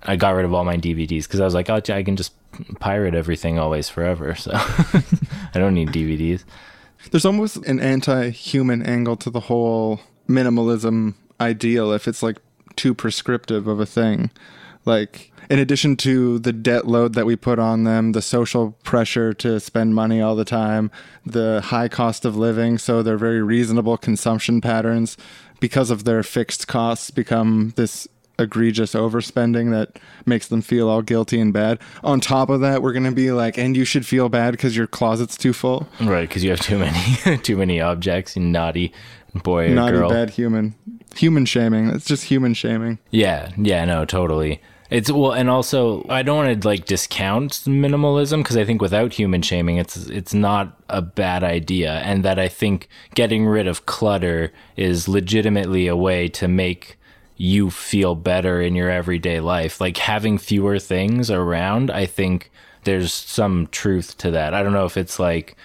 [0.04, 2.34] I got rid of all my DVDs because I was like, oh, I can just
[2.80, 4.36] pirate everything always forever.
[4.36, 5.04] So I
[5.54, 6.44] don't need DVDs.
[7.12, 12.38] there's almost an anti-human angle to the whole minimalism ideal if it's like
[12.76, 14.32] too prescriptive of a thing
[14.86, 19.34] like in addition to the debt load that we put on them the social pressure
[19.34, 20.90] to spend money all the time
[21.26, 25.18] the high cost of living so their very reasonable consumption patterns
[25.60, 28.08] because of their fixed costs become this
[28.40, 32.92] egregious overspending that makes them feel all guilty and bad on top of that we're
[32.92, 36.28] going to be like and you should feel bad because your closet's too full Right,
[36.28, 38.36] because you have too many too many objects.
[38.36, 38.92] You naughty
[39.36, 40.10] boy or naughty girl.
[40.10, 40.74] bad human
[41.16, 44.60] human shaming it's just human shaming Yeah, yeah, no, totally.
[44.90, 49.14] It's well, and also I don't want to like discount minimalism because I think without
[49.14, 53.86] human shaming, it's it's not a bad idea, and that I think getting rid of
[53.86, 56.98] clutter is legitimately a way to make
[57.38, 59.82] you feel better in your everyday life.
[59.82, 62.52] Like having fewer things around, I think
[62.84, 64.54] there's some truth to that.
[64.54, 65.56] I don't know if it's like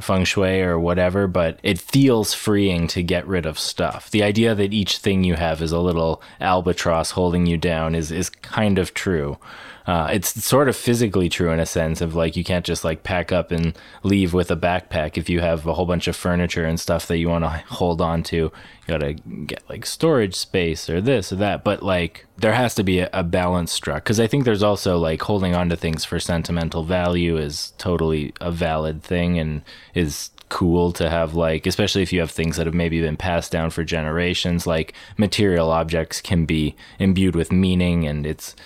[0.00, 4.10] feng shui or whatever, but it feels freeing to get rid of stuff.
[4.10, 8.12] The idea that each thing you have is a little albatross holding you down is
[8.12, 9.38] is kind of true.
[9.86, 13.02] Uh, it's sort of physically true in a sense of like you can't just like
[13.02, 16.64] pack up and leave with a backpack if you have a whole bunch of furniture
[16.64, 18.36] and stuff that you want to hold on to.
[18.36, 18.52] You
[18.86, 21.64] gotta get like storage space or this or that.
[21.64, 24.98] But like there has to be a, a balance struck because I think there's also
[24.98, 29.62] like holding on to things for sentimental value is totally a valid thing and
[29.94, 33.52] is cool to have like especially if you have things that have maybe been passed
[33.52, 38.56] down for generations like material objects can be imbued with meaning and it's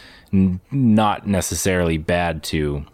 [0.70, 2.84] not necessarily bad to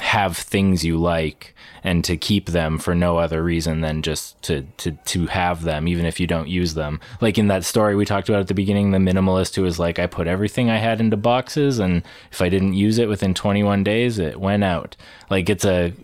[0.00, 4.62] have things you like and to keep them for no other reason than just to
[4.76, 7.00] to to have them even if you don't use them.
[7.20, 9.98] Like in that story we talked about at the beginning the minimalist who was like
[9.98, 13.84] I put everything I had into boxes and if I didn't use it within 21
[13.84, 14.96] days it went out.
[15.30, 15.94] Like it's a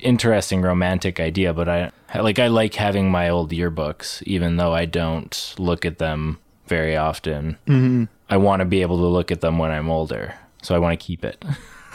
[0.00, 4.86] interesting romantic idea but I like I like having my old yearbooks even though I
[4.86, 7.58] don't look at them very often.
[7.66, 8.04] Mm-hmm.
[8.32, 10.98] I want to be able to look at them when I'm older so I want
[10.98, 11.44] to keep it.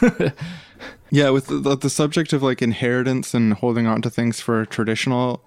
[1.10, 5.42] Yeah, with the, the subject of like inheritance and holding on to things for traditional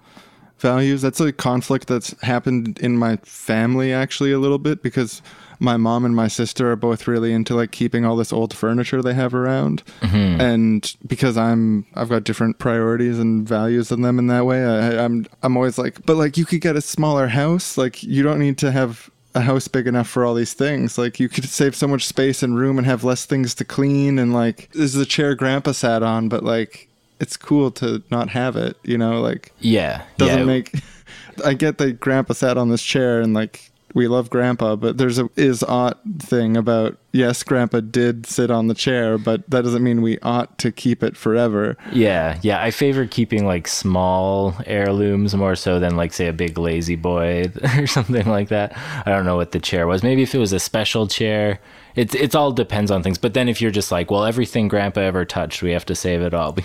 [0.58, 5.22] values, that's a conflict that's happened in my family actually a little bit because
[5.60, 9.00] my mom and my sister are both really into like keeping all this old furniture
[9.02, 10.40] they have around, mm-hmm.
[10.40, 15.04] and because I'm I've got different priorities and values than them in that way, I,
[15.04, 18.40] I'm I'm always like, but like you could get a smaller house, like you don't
[18.40, 20.98] need to have a house big enough for all these things.
[20.98, 24.18] Like you could save so much space and room and have less things to clean
[24.18, 26.88] and like this is the chair grandpa sat on, but like
[27.20, 30.44] it's cool to not have it, you know, like yeah doesn't yeah.
[30.44, 30.74] make
[31.44, 35.18] I get that grandpa sat on this chair and like we love grandpa, but there's
[35.18, 39.82] a is ought thing about yes, grandpa did sit on the chair, but that doesn't
[39.82, 41.76] mean we ought to keep it forever.
[41.92, 42.62] Yeah, yeah.
[42.62, 47.52] I favor keeping like small heirlooms more so than like say a big lazy boy
[47.76, 48.76] or something like that.
[49.06, 50.02] I don't know what the chair was.
[50.02, 51.60] Maybe if it was a special chair.
[51.94, 53.18] It's it's all depends on things.
[53.18, 56.22] But then if you're just like, well, everything grandpa ever touched, we have to save
[56.22, 56.56] it all.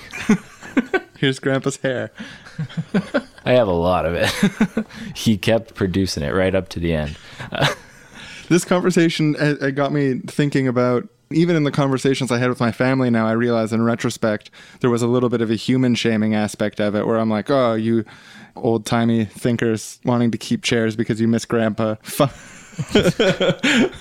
[1.18, 2.12] Here's grandpa's hair.
[3.45, 4.86] I have a lot of it.
[5.15, 7.17] he kept producing it right up to the end.
[8.50, 12.60] this conversation uh, it got me thinking about even in the conversations I had with
[12.60, 15.95] my family now, I realize in retrospect there was a little bit of a human
[15.95, 18.06] shaming aspect of it where I'm like, oh, you
[18.56, 21.95] old timey thinkers wanting to keep chairs because you miss grandpa.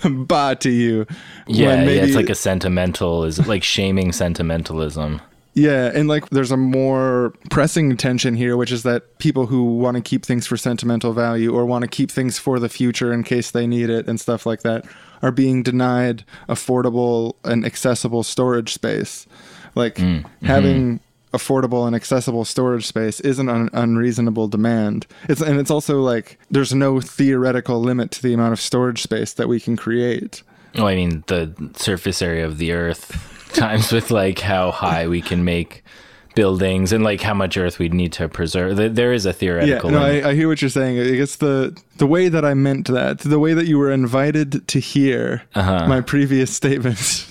[0.05, 1.07] bah to you.
[1.47, 2.03] Yeah, When yeah.
[2.03, 5.21] It's like a sentimental is like shaming sentimentalism.
[5.57, 9.97] Yeah, and like there's a more pressing tension here, which is that people who want
[9.97, 13.25] to keep things for sentimental value or want to keep things for the future in
[13.25, 14.85] case they need it and stuff like that
[15.23, 19.27] are being denied affordable and accessible storage space.
[19.75, 20.47] Like mm, mm-hmm.
[20.47, 21.01] having
[21.33, 25.07] affordable and accessible storage space isn't an unreasonable demand.
[25.27, 29.33] It's and it's also like there's no theoretical limit to the amount of storage space
[29.33, 30.43] that we can create.
[30.75, 35.21] Well, I mean, the surface area of the Earth times with like how high we
[35.21, 35.83] can make
[36.35, 38.77] buildings and like how much Earth we'd need to preserve.
[38.95, 39.91] There is a theoretical.
[39.91, 40.05] Yeah, no.
[40.05, 41.01] I, I hear what you're saying.
[41.01, 44.69] I guess the the way that I meant that, the way that you were invited
[44.69, 45.87] to hear Uh-huh.
[45.89, 47.27] my previous statement,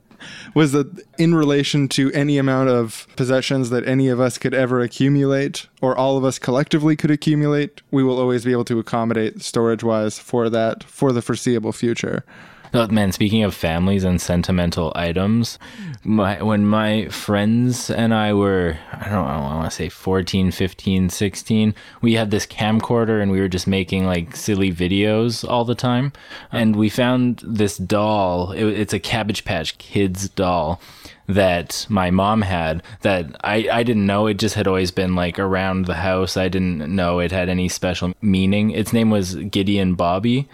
[0.54, 0.86] was that
[1.18, 5.94] in relation to any amount of possessions that any of us could ever accumulate, or
[5.94, 10.18] all of us collectively could accumulate, we will always be able to accommodate storage wise
[10.18, 12.24] for that for the foreseeable future.
[12.74, 15.58] Oh, man, speaking of families and sentimental items,
[16.04, 20.50] my, when my friends and I were, I don't know, I want to say 14,
[20.50, 25.64] 15, 16, we had this camcorder and we were just making like silly videos all
[25.64, 26.12] the time.
[26.52, 28.52] And we found this doll.
[28.52, 30.80] It, it's a Cabbage Patch Kids doll
[31.28, 35.38] that my mom had that I, I didn't know it just had always been like
[35.38, 36.36] around the house.
[36.36, 38.70] I didn't know it had any special meaning.
[38.70, 40.48] Its name was Gideon Bobby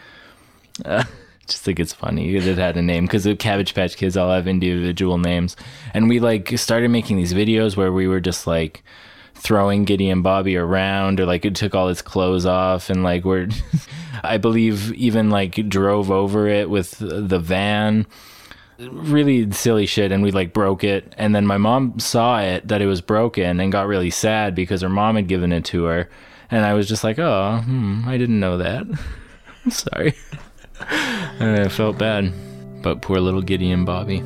[0.84, 1.04] uh,
[1.46, 4.30] just think it's funny that it had a name because the Cabbage Patch Kids all
[4.30, 5.56] have individual names,
[5.94, 8.82] and we like started making these videos where we were just like
[9.34, 13.48] throwing Gideon Bobby around, or like it took all its clothes off, and like we're,
[14.22, 18.06] I believe even like drove over it with the van.
[18.78, 21.12] Really silly shit, and we like broke it.
[21.16, 24.80] And then my mom saw it that it was broken and got really sad because
[24.80, 26.08] her mom had given it to her.
[26.50, 28.86] And I was just like, oh, hmm, I didn't know that.
[29.64, 30.14] I'm sorry.
[31.40, 32.32] And I felt bad.
[32.82, 34.22] But poor little Gideon Bobby.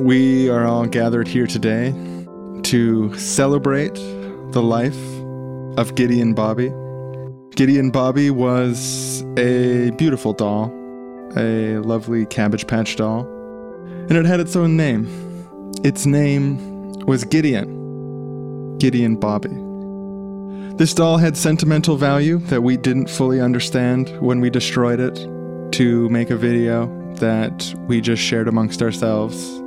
[0.00, 1.94] We are all gathered here today
[2.64, 3.94] to celebrate
[4.52, 4.96] the life
[5.78, 6.72] of Gideon Bobby.
[7.56, 10.70] Gideon Bobby was a beautiful doll,
[11.36, 13.22] a lovely Cabbage Patch doll,
[14.08, 15.06] and it had its own name.
[15.82, 18.76] Its name was Gideon.
[18.78, 19.65] Gideon Bobby.
[20.76, 25.14] This doll had sentimental value that we didn't fully understand when we destroyed it
[25.72, 26.86] to make a video
[27.16, 29.60] that we just shared amongst ourselves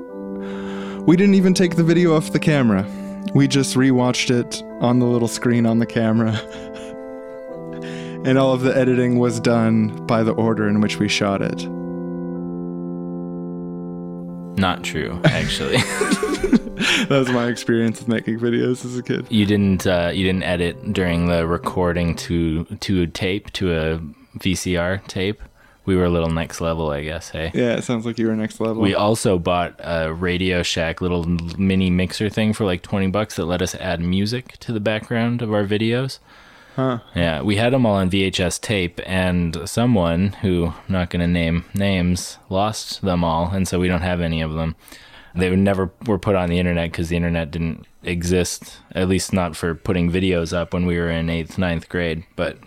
[1.10, 2.86] we didn't even take the video off the camera.
[3.34, 6.34] We just rewatched it on the little screen on the camera.
[8.26, 11.68] and all of the editing was done by the order in which we shot it.
[14.60, 15.78] Not true, actually.
[17.10, 19.28] That was my experience with making videos as a kid.
[19.30, 24.00] you didn't uh, you didn't edit during the recording to to a tape to a
[24.40, 25.42] VCR tape.
[25.86, 27.30] We were a little next level, I guess.
[27.30, 27.52] Hey.
[27.54, 28.82] Yeah, it sounds like you were next level.
[28.82, 31.26] We also bought a Radio Shack little
[31.58, 35.42] mini mixer thing for like 20 bucks that let us add music to the background
[35.42, 36.20] of our videos.
[36.76, 37.00] Huh.
[37.16, 41.28] Yeah, we had them all on VHS tape, and someone who I'm not going to
[41.28, 44.76] name names lost them all, and so we don't have any of them.
[45.36, 49.56] They never were put on the internet because the internet didn't exist, at least not
[49.56, 52.24] for putting videos up when we were in eighth, ninth grade.
[52.36, 52.58] But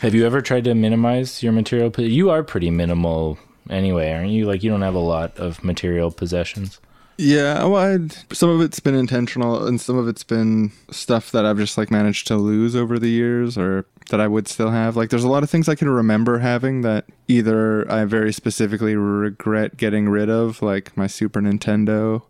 [0.00, 1.90] have you ever tried to minimize your material?
[1.96, 3.38] You are pretty minimal
[3.70, 4.46] anyway, aren't you?
[4.46, 6.80] Like you don't have a lot of material possessions.
[7.18, 11.46] Yeah, well, I'd, some of it's been intentional, and some of it's been stuff that
[11.46, 14.96] I've just like managed to lose over the years, or that I would still have.
[14.96, 18.96] Like, there's a lot of things I can remember having that either I very specifically
[18.96, 22.22] regret getting rid of, like my Super Nintendo,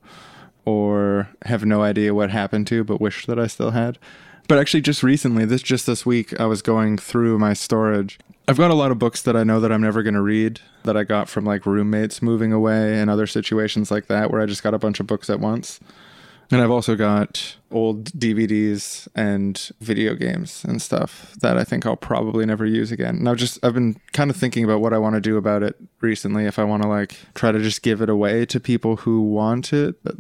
[0.65, 3.99] or have no idea what happened to, but wish that I still had.
[4.47, 8.21] But actually, just recently, this just this week, I was going through my storage.
[8.49, 10.61] I've got a lot of books that I know that I'm never going to read
[10.85, 14.47] that I got from like roommates moving away and other situations like that where I
[14.47, 15.81] just got a bunch of books at once.
[16.53, 21.97] And I've also got old DVDs and video games and stuff that I think I'll
[21.97, 23.17] probably never use again.
[23.17, 25.65] And I've just I've been kind of thinking about what I want to do about
[25.65, 26.45] it recently.
[26.47, 29.73] If I want to like try to just give it away to people who want
[29.73, 29.97] it.
[30.05, 30.15] But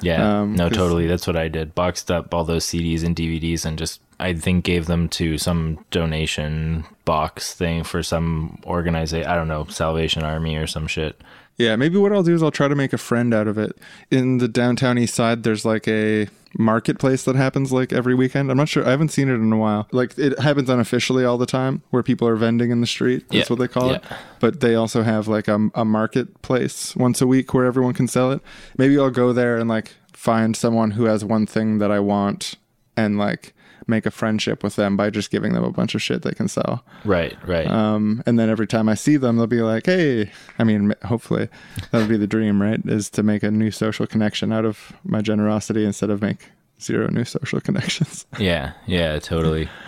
[0.00, 1.06] Yeah, Um, no, totally.
[1.06, 1.76] That's what I did.
[1.76, 5.84] Boxed up all those CDs and DVDs and just, I think, gave them to some
[5.90, 9.28] donation box thing for some organization.
[9.28, 11.20] I don't know, Salvation Army or some shit.
[11.58, 13.76] Yeah, maybe what I'll do is I'll try to make a friend out of it.
[14.10, 18.50] In the downtown east side, there's like a marketplace that happens like every weekend.
[18.50, 18.86] I'm not sure.
[18.86, 19.86] I haven't seen it in a while.
[19.92, 23.28] Like it happens unofficially all the time where people are vending in the street.
[23.28, 24.02] That's Yeah, what they call it.
[24.40, 28.32] But they also have like a, a marketplace once a week where everyone can sell
[28.32, 28.40] it.
[28.78, 32.54] Maybe I'll go there and like find someone who has one thing that I want
[32.96, 33.54] and like
[33.86, 36.48] make a friendship with them by just giving them a bunch of shit they can
[36.48, 36.84] sell.
[37.04, 37.66] Right, right.
[37.66, 41.48] Um, and then every time I see them, they'll be like, "Hey!" I mean, hopefully,
[41.90, 42.80] that would be the dream, right?
[42.86, 47.08] Is to make a new social connection out of my generosity instead of make zero
[47.08, 48.26] new social connections.
[48.38, 49.68] yeah, yeah, totally.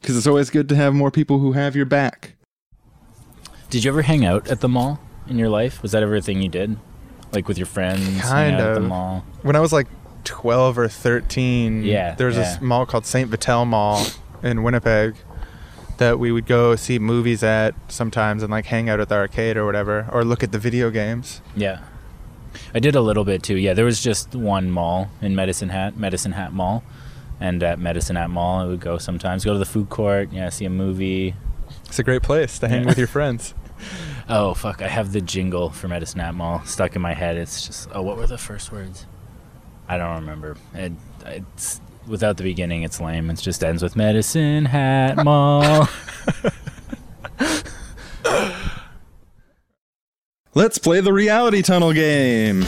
[0.00, 2.34] Because it's always good to have more people who have your back.
[3.68, 5.00] Did you ever hang out at the mall?
[5.26, 5.82] in your life?
[5.82, 6.78] Was that ever a thing you did,
[7.32, 8.86] like with your friends, Kind out at the of.
[8.86, 9.24] mall?
[9.42, 9.86] when I was like
[10.28, 12.42] 12 or 13, Yeah, there was yeah.
[12.42, 13.28] this mall called St.
[13.28, 14.04] Vital Mall
[14.42, 15.16] in Winnipeg
[15.96, 19.56] that we would go see movies at sometimes and like hang out at the arcade
[19.56, 21.40] or whatever, or look at the video games.
[21.56, 21.80] Yeah.
[22.74, 23.56] I did a little bit too.
[23.56, 26.84] Yeah, there was just one mall in Medicine Hat, Medicine Hat Mall.
[27.40, 30.48] And at Medicine Hat Mall, I would go sometimes, go to the food court, yeah,
[30.50, 31.34] see a movie.
[31.86, 32.88] It's a great place to hang Yeah.
[32.88, 33.54] with your friends.
[34.30, 37.38] Oh, fuck, I have the jingle for Medicine Hat Mall stuck in my head.
[37.38, 39.06] It's just, oh, what were the first words?
[39.88, 40.56] I don't remember.
[40.74, 40.92] It,
[41.24, 43.30] it's without the beginning, it's lame.
[43.30, 45.88] It just ends with Medicine Hat Mall.
[50.54, 52.64] Let's play the reality tunnel game.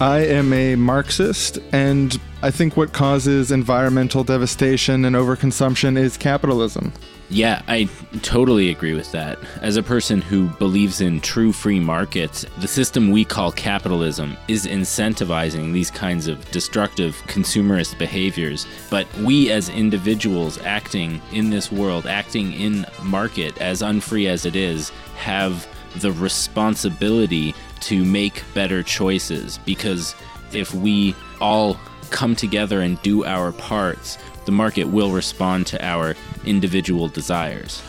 [0.00, 6.92] I am a Marxist, and I think what causes environmental devastation and overconsumption is capitalism.
[7.30, 7.90] Yeah, I
[8.22, 9.38] totally agree with that.
[9.60, 14.66] As a person who believes in true free markets, the system we call capitalism is
[14.66, 18.66] incentivizing these kinds of destructive consumerist behaviors.
[18.88, 24.56] But we, as individuals acting in this world, acting in market, as unfree as it
[24.56, 25.66] is, have
[26.00, 30.14] the responsibility to make better choices because
[30.52, 31.76] if we all
[32.10, 34.18] come together and do our parts,
[34.48, 36.14] the market will respond to our
[36.46, 37.82] individual desires.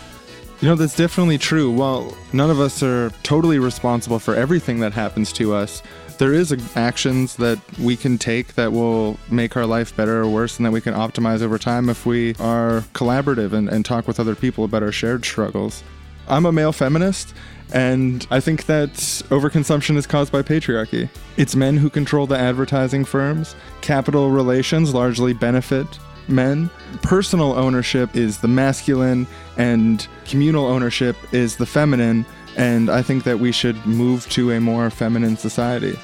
[0.59, 1.71] You know, that's definitely true.
[1.71, 5.81] While none of us are totally responsible for everything that happens to us,
[6.17, 10.57] there is actions that we can take that will make our life better or worse
[10.57, 14.19] and that we can optimize over time if we are collaborative and, and talk with
[14.19, 15.81] other people about our shared struggles.
[16.27, 17.33] I'm a male feminist,
[17.73, 18.91] and I think that
[19.29, 21.07] overconsumption is caused by patriarchy.
[21.37, 23.55] It's men who control the advertising firms.
[23.79, 25.87] Capital relations largely benefit
[26.29, 26.69] men.
[27.01, 29.27] Personal ownership is the masculine,
[29.57, 32.25] and communal ownership is the feminine.
[32.57, 35.97] And I think that we should move to a more feminine society.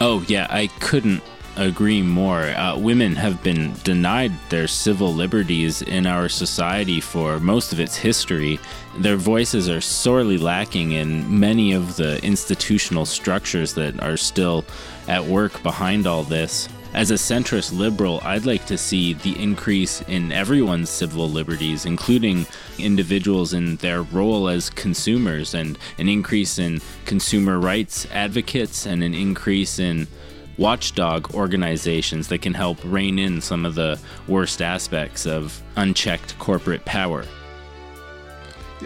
[0.00, 1.22] Oh, yeah, I couldn't
[1.58, 2.42] agree more.
[2.42, 7.96] Uh, women have been denied their civil liberties in our society for most of its
[7.96, 8.60] history.
[8.96, 14.64] Their voices are sorely lacking in many of the institutional structures that are still
[15.08, 16.68] at work behind all this.
[16.94, 22.46] As a centrist liberal, I'd like to see the increase in everyone's civil liberties, including
[22.78, 29.14] individuals in their role as consumers, and an increase in consumer rights advocates, and an
[29.14, 30.08] increase in
[30.56, 36.84] watchdog organizations that can help rein in some of the worst aspects of unchecked corporate
[36.84, 37.24] power.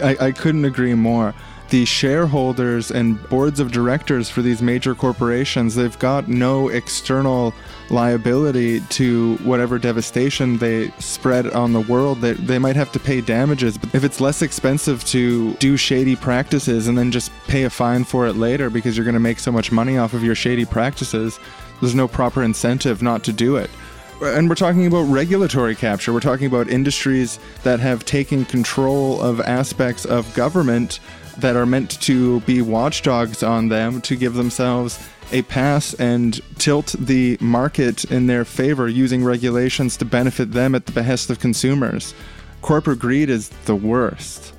[0.02, 1.34] I, I couldn't agree more.
[1.70, 7.54] The shareholders and boards of directors for these major corporations, they've got no external
[7.90, 12.20] liability to whatever devastation they spread on the world.
[12.20, 16.16] They, they might have to pay damages, but if it's less expensive to do shady
[16.16, 19.38] practices and then just pay a fine for it later because you're going to make
[19.38, 21.38] so much money off of your shady practices,
[21.80, 23.70] there's no proper incentive not to do it.
[24.22, 26.12] And we're talking about regulatory capture.
[26.12, 31.00] We're talking about industries that have taken control of aspects of government
[31.38, 36.94] that are meant to be watchdogs on them to give themselves a pass and tilt
[36.98, 42.14] the market in their favor using regulations to benefit them at the behest of consumers.
[42.60, 44.52] Corporate greed is the worst.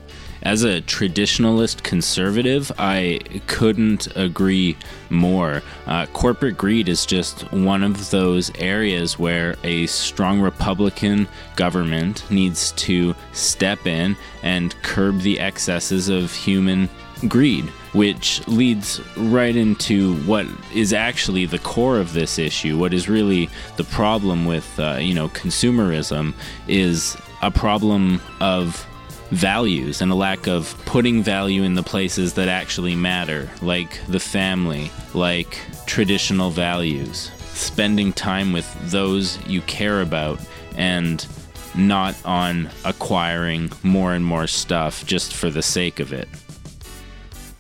[0.44, 4.76] As a traditionalist conservative, I couldn't agree
[5.10, 5.62] more.
[5.88, 12.74] Uh, corporate greed is just one of those areas where a strong Republican government needs
[12.74, 16.90] to step in and curb the excesses of human
[17.28, 22.78] greed, which leads right into what is actually the core of this issue.
[22.78, 26.34] What is really the problem with, uh, you know, consumerism
[26.68, 28.86] is a problem of
[29.32, 34.20] values and a lack of putting value in the places that actually matter, like the
[34.20, 40.40] family, like traditional values, spending time with those you care about,
[40.76, 41.28] and
[41.76, 46.30] not on acquiring more and more stuff just for the sake of it.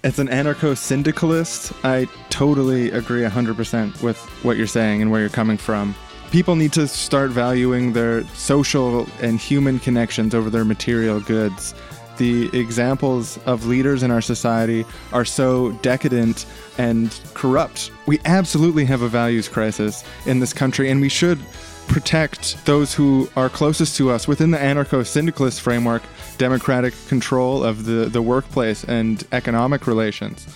[0.04, 5.30] As an anarcho syndicalist, I totally agree 100% with what you're saying and where you're
[5.30, 5.95] coming from.
[6.30, 11.74] People need to start valuing their social and human connections over their material goods.
[12.18, 16.45] The examples of leaders in our society are so decadent
[16.78, 17.89] and corrupt.
[18.06, 21.39] We absolutely have a values crisis in this country, and we should
[21.88, 26.04] protect those who are closest to us within the anarcho syndicalist framework,
[26.38, 30.48] democratic control of the, the workplace and economic relations.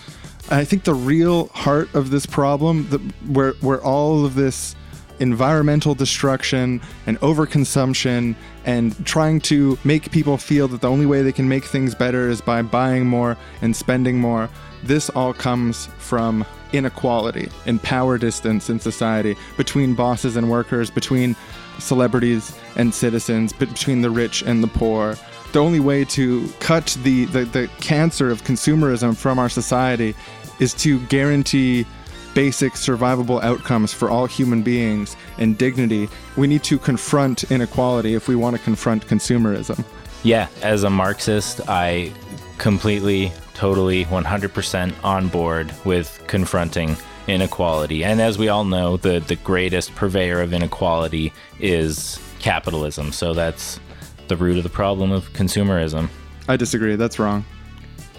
[0.50, 2.98] I think the real heart of this problem, the,
[3.30, 4.74] where, where all of this
[5.20, 11.32] environmental destruction and overconsumption and trying to make people feel that the only way they
[11.32, 14.48] can make things better is by buying more and spending more.
[14.84, 21.34] This all comes from inequality and power distance in society between bosses and workers, between
[21.78, 25.16] celebrities and citizens, between the rich and the poor.
[25.52, 30.14] The only way to cut the, the, the cancer of consumerism from our society
[30.58, 31.86] is to guarantee
[32.34, 36.08] basic survivable outcomes for all human beings and dignity.
[36.36, 39.84] We need to confront inequality if we want to confront consumerism.
[40.22, 42.12] Yeah, as a Marxist, I
[42.58, 46.96] completely, totally, 100% on board with confronting
[47.26, 48.04] inequality.
[48.04, 53.10] And as we all know, the, the greatest purveyor of inequality is capitalism.
[53.10, 53.80] So that's
[54.28, 56.08] the root of the problem of consumerism.
[56.46, 56.94] I disagree.
[56.94, 57.44] That's wrong.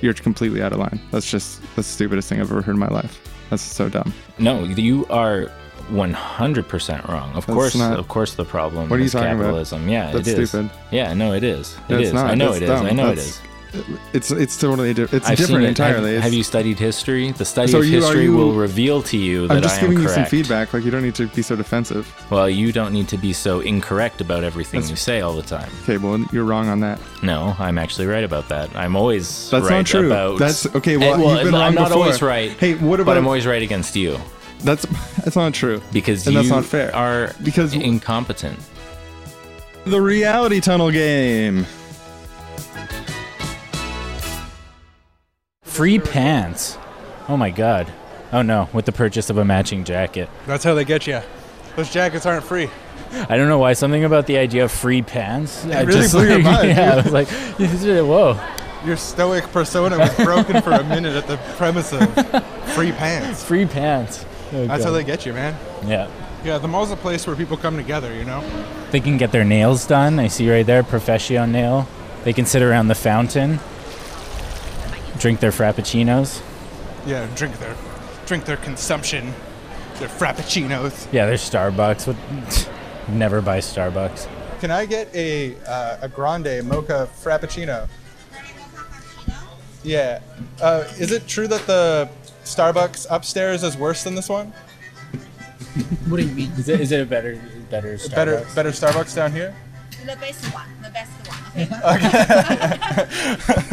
[0.02, 1.00] You're completely out of line.
[1.10, 3.22] That's just the stupidest thing I've ever heard in my life.
[3.50, 4.14] That's so dumb.
[4.40, 5.50] No, you are
[5.90, 7.30] 100% wrong.
[7.30, 9.38] Of That's course, not- of course the problem What are you is talking about?
[9.44, 9.88] capitalism.
[9.88, 10.50] Yeah, That's it is.
[10.50, 10.70] stupid.
[10.92, 11.78] Yeah, no, it is.
[11.88, 12.14] It is.
[12.14, 12.26] not.
[12.30, 12.70] I know That's it is.
[12.70, 12.86] dumb.
[12.86, 13.42] I know it That's- is.
[14.14, 15.70] It's it's totally it's I've different it.
[15.70, 16.16] entirely.
[16.16, 17.32] Have, have you studied history?
[17.32, 19.82] The study So of you- history you- will reveal to you that I'm just I
[19.82, 20.74] giving you some feedback.
[20.74, 22.12] Like you don't need to be so defensive.
[22.32, 25.44] Well, you don't need to be so incorrect about everything That's- you say all the
[25.44, 25.70] time.
[25.84, 27.00] Okay, well you're wrong on that.
[27.22, 28.76] No, I'm actually right about that.
[28.76, 30.08] I'm always That's right not true.
[30.08, 30.40] about.
[30.40, 30.98] That's okay.
[30.98, 32.04] Well, Eh, you've been I'm wrong not before.
[32.04, 32.52] always right.
[32.52, 33.12] Hey, what about?
[33.14, 33.18] But?
[33.18, 34.20] I'm always right against you
[34.62, 34.86] that's
[35.24, 35.82] that's not true.
[35.94, 36.94] because And you that's not fair.
[36.96, 38.60] are Because- incompetent.
[39.86, 41.66] The reality tunnel game.
[45.80, 46.78] Free pants.
[47.30, 47.90] Oh my god.
[48.34, 50.30] Oh no, with the purchase of a matching jacket.
[50.46, 51.22] That's how they get you.
[51.78, 52.70] Those jackets aren't free.
[53.14, 55.64] I don't know why something about the idea of free pants.
[55.64, 58.38] I really just blew your like- mind, Yeah, I was like, whoa.
[58.86, 62.02] Your stoic persona was broken for a minute at the premise of
[62.74, 63.42] free pants.
[63.46, 64.26] Free pants.
[64.52, 65.58] Oh, That's how they get you, man.
[65.88, 66.12] Yeah.
[66.44, 68.44] Yeah, the mall's a place where people come together, you know?
[68.92, 70.20] They can get their nails done.
[70.20, 71.88] I see right there, Profession nail.
[72.26, 73.62] They can sit around the fountain,
[75.20, 76.42] drink their frappuccinos.
[77.06, 77.76] Yeah, drink their
[78.26, 79.34] drink their consumption,
[79.96, 81.12] their frappuccinos.
[81.12, 82.08] Yeah, there's Starbucks.
[82.08, 82.70] What?
[83.10, 84.28] Never buy Starbucks.
[84.60, 87.88] Can I get a uh, a grande mocha frappuccino?
[89.84, 90.20] Yeah.
[90.62, 92.10] Uh, is it true that the
[92.44, 94.54] Starbucks upstairs is worse than this one?
[96.08, 96.52] What do you mean?
[96.54, 97.40] Is it, is it a better
[97.70, 98.16] better Starbucks?
[98.16, 99.56] Better better Starbucks down here?
[100.06, 101.40] The best one, the best one.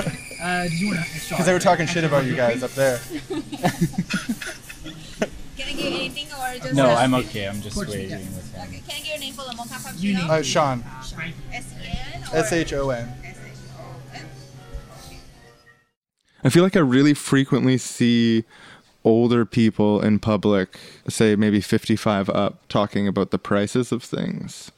[0.05, 0.23] Okay.
[0.47, 1.29] Uh, do you want to?
[1.29, 2.99] Because they were talking shit about you guys up there.
[3.29, 3.43] Can
[5.59, 6.75] I get anything or just?
[6.75, 7.49] No, I'm okay.
[7.49, 8.63] I'm just Portuguese, waiting with him.
[8.69, 10.29] Okay, can I get your name for the mocha You frappuccino?
[10.29, 10.85] Uh, Sean.
[11.53, 13.13] S-E-N or S H O N.
[13.25, 14.23] S-H-O-N?
[16.45, 18.45] I feel like I really frequently see
[19.03, 20.79] older people in public,
[21.09, 24.71] say maybe 55 up, talking about the prices of things.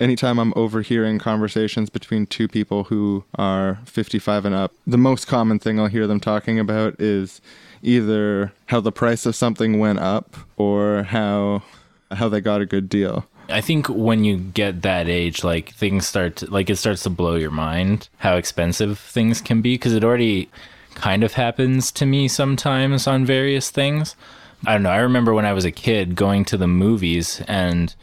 [0.00, 5.58] Anytime I'm overhearing conversations between two people who are 55 and up, the most common
[5.58, 7.42] thing I'll hear them talking about is
[7.82, 11.62] either how the price of something went up or how
[12.10, 13.26] how they got a good deal.
[13.50, 17.10] I think when you get that age, like things start, to, like it starts to
[17.10, 20.48] blow your mind how expensive things can be because it already
[20.94, 24.16] kind of happens to me sometimes on various things.
[24.66, 24.90] I don't know.
[24.90, 27.94] I remember when I was a kid going to the movies and,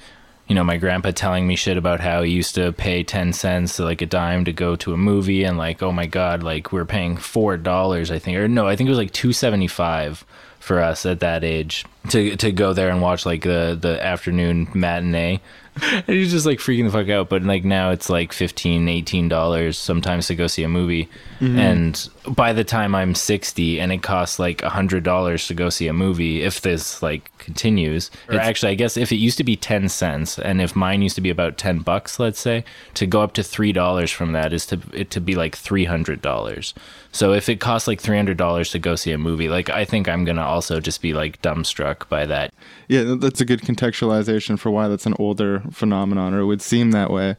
[0.47, 3.79] you know, my grandpa telling me shit about how he used to pay 10 cents,
[3.79, 6.85] like a dime to go to a movie and like, oh my God, like we're
[6.85, 8.37] paying $4, I think.
[8.37, 10.25] Or no, I think it was like 275
[10.59, 14.67] for us at that age to to go there and watch like the the afternoon
[14.73, 15.41] matinee.
[15.79, 19.29] And he's just like freaking the fuck out but like now it's like 15 18
[19.29, 21.07] dollars sometimes to go see a movie.
[21.39, 21.59] Mm-hmm.
[21.59, 25.69] And by the time i'm 60 and it costs like a hundred dollars to go
[25.69, 29.43] see a movie if this like continues or actually i guess if it used to
[29.43, 33.07] be 10 cents and if mine used to be about 10 bucks let's say to
[33.07, 36.73] go up to three dollars from that is to it to be like 300 dollars.
[37.11, 40.25] So if it costs like $300 to go see a movie like i think i'm
[40.25, 42.53] gonna also just be like dumbstruck by that
[42.87, 46.91] Yeah, that's a good contextualization for why that's an older phenomenon, or it would seem
[46.91, 47.35] that way.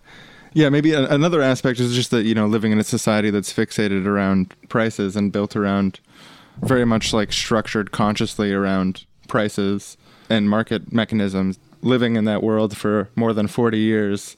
[0.55, 3.53] Yeah, maybe a- another aspect is just that, you know, living in a society that's
[3.53, 6.01] fixated around prices and built around
[6.63, 9.97] very much like structured consciously around prices
[10.31, 11.59] and market mechanisms.
[11.83, 14.37] Living in that world for more than 40 years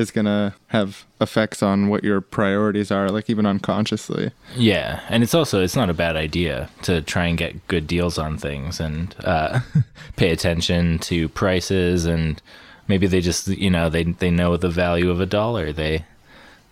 [0.00, 4.32] is going to have effects on what your priorities are, like even unconsciously.
[4.56, 8.18] Yeah, and it's also it's not a bad idea to try and get good deals
[8.18, 9.60] on things and uh,
[10.16, 12.42] pay attention to prices and
[12.88, 16.04] maybe they just you know they they know the value of a dollar they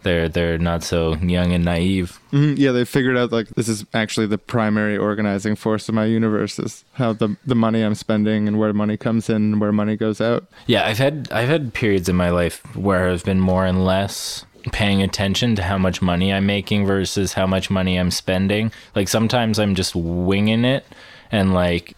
[0.04, 2.18] They're they're not so young and naive.
[2.32, 6.04] Mhm, Yeah, they figured out like this is actually the primary organizing force of my
[6.04, 9.72] universe is how the the money I'm spending and where money comes in and where
[9.72, 10.44] money goes out.
[10.66, 14.44] Yeah, I've had I've had periods in my life where I've been more and less
[14.72, 18.70] paying attention to how much money I'm making versus how much money I'm spending.
[18.94, 20.84] Like sometimes I'm just winging it
[21.32, 21.94] and like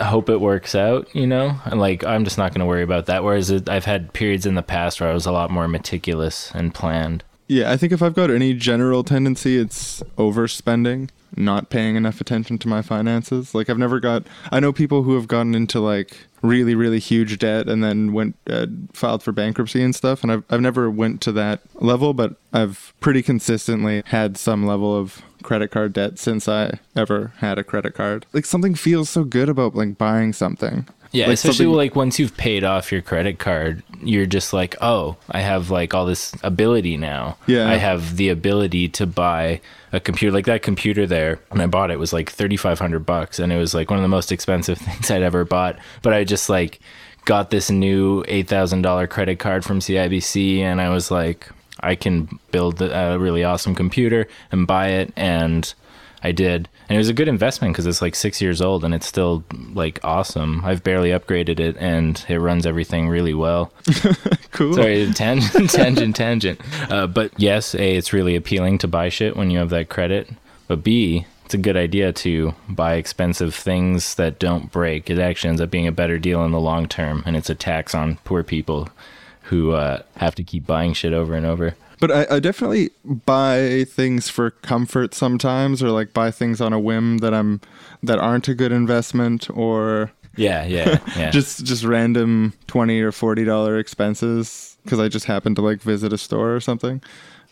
[0.00, 1.58] hope it works out, you know?
[1.66, 4.46] And like I'm just not going to worry about that whereas it, I've had periods
[4.46, 7.22] in the past where I was a lot more meticulous and planned.
[7.46, 12.56] Yeah, I think if I've got any general tendency, it's overspending, not paying enough attention
[12.58, 13.54] to my finances.
[13.54, 14.24] Like I've never got.
[14.50, 18.36] I know people who have gotten into like really, really huge debt and then went
[18.48, 20.22] uh, filed for bankruptcy and stuff.
[20.22, 24.96] And I've I've never went to that level, but I've pretty consistently had some level
[24.96, 28.24] of credit card debt since I ever had a credit card.
[28.32, 30.88] Like something feels so good about like buying something.
[31.14, 34.74] Yeah, like especially something- like once you've paid off your credit card, you're just like,
[34.82, 37.36] oh, I have like all this ability now.
[37.46, 37.68] Yeah.
[37.70, 39.60] I have the ability to buy
[39.92, 40.32] a computer.
[40.34, 43.52] Like that computer there, when I bought it, was like thirty five hundred bucks, and
[43.52, 45.78] it was like one of the most expensive things I'd ever bought.
[46.02, 46.80] But I just like
[47.24, 51.48] got this new eight thousand dollar credit card from CIBC, and I was like,
[51.80, 55.72] I can build a really awesome computer and buy it, and
[56.24, 56.70] I did.
[56.88, 59.44] And it was a good investment because it's like six years old and it's still
[59.74, 60.62] like awesome.
[60.64, 63.72] I've barely upgraded it and it runs everything really well.
[64.52, 64.72] cool.
[64.72, 66.60] Sorry, tangent, tangent, tangent.
[66.90, 70.30] Uh, but yes, A, it's really appealing to buy shit when you have that credit.
[70.66, 75.10] But B, it's a good idea to buy expensive things that don't break.
[75.10, 77.22] It actually ends up being a better deal in the long term.
[77.26, 78.88] And it's a tax on poor people
[79.42, 81.76] who uh, have to keep buying shit over and over.
[82.00, 86.80] But I, I definitely buy things for comfort sometimes, or like buy things on a
[86.80, 87.60] whim that I'm
[88.02, 91.30] that aren't a good investment, or Yeah, yeah, yeah.
[91.30, 96.12] just just random twenty or forty dollar expenses because I just happen to like visit
[96.12, 97.00] a store or something.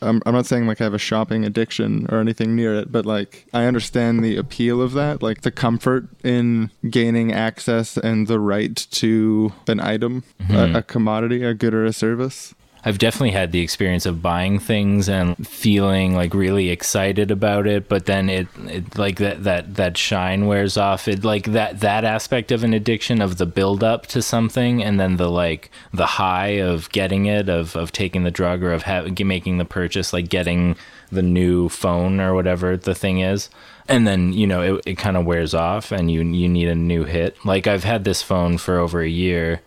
[0.03, 3.07] I'm I'm not saying like I have a shopping addiction or anything near it, but
[3.07, 8.40] like I understand the appeal of that, like the comfort in gaining access and the
[8.40, 10.74] right to an item, Mhm.
[10.74, 12.53] a, a commodity, a good or a service.
[12.85, 17.89] I've definitely had the experience of buying things and feeling like really excited about it,
[17.89, 21.07] but then it, it like that that that shine wears off.
[21.07, 24.99] It like that that aspect of an addiction of the build up to something, and
[24.99, 28.83] then the like the high of getting it, of of taking the drug or of
[28.83, 30.74] ha- making the purchase, like getting
[31.12, 33.49] the new phone or whatever the thing is.
[33.87, 36.74] And then you know it, it kind of wears off, and you you need a
[36.74, 37.37] new hit.
[37.45, 39.61] Like I've had this phone for over a year,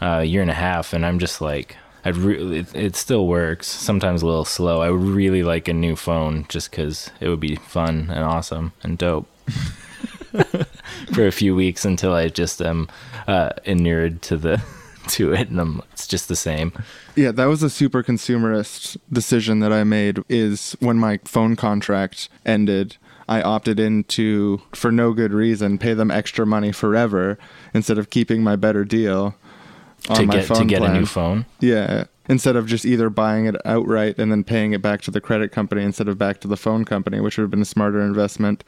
[0.00, 3.66] uh, year and a half, and I'm just like, I'd really, it, it still works.
[3.66, 4.80] Sometimes a little slow.
[4.80, 8.72] I would really like a new phone just because it would be fun and awesome
[8.82, 9.28] and dope
[11.12, 12.88] for a few weeks until I just am
[13.28, 14.62] uh, inured to the
[15.08, 16.72] to it, and I'm, it's just the same.
[17.16, 22.28] Yeah, that was a super consumerist decision that I made is when my phone contract
[22.46, 22.96] ended,
[23.28, 27.38] I opted in to for no good reason pay them extra money forever
[27.74, 29.34] instead of keeping my better deal
[30.04, 31.46] To my get- to get a new phone?
[31.60, 35.20] Yeah, instead of just either buying it outright and then paying it back to the
[35.20, 38.00] credit company instead of back to the phone company, which would have been a smarter
[38.00, 38.64] investment,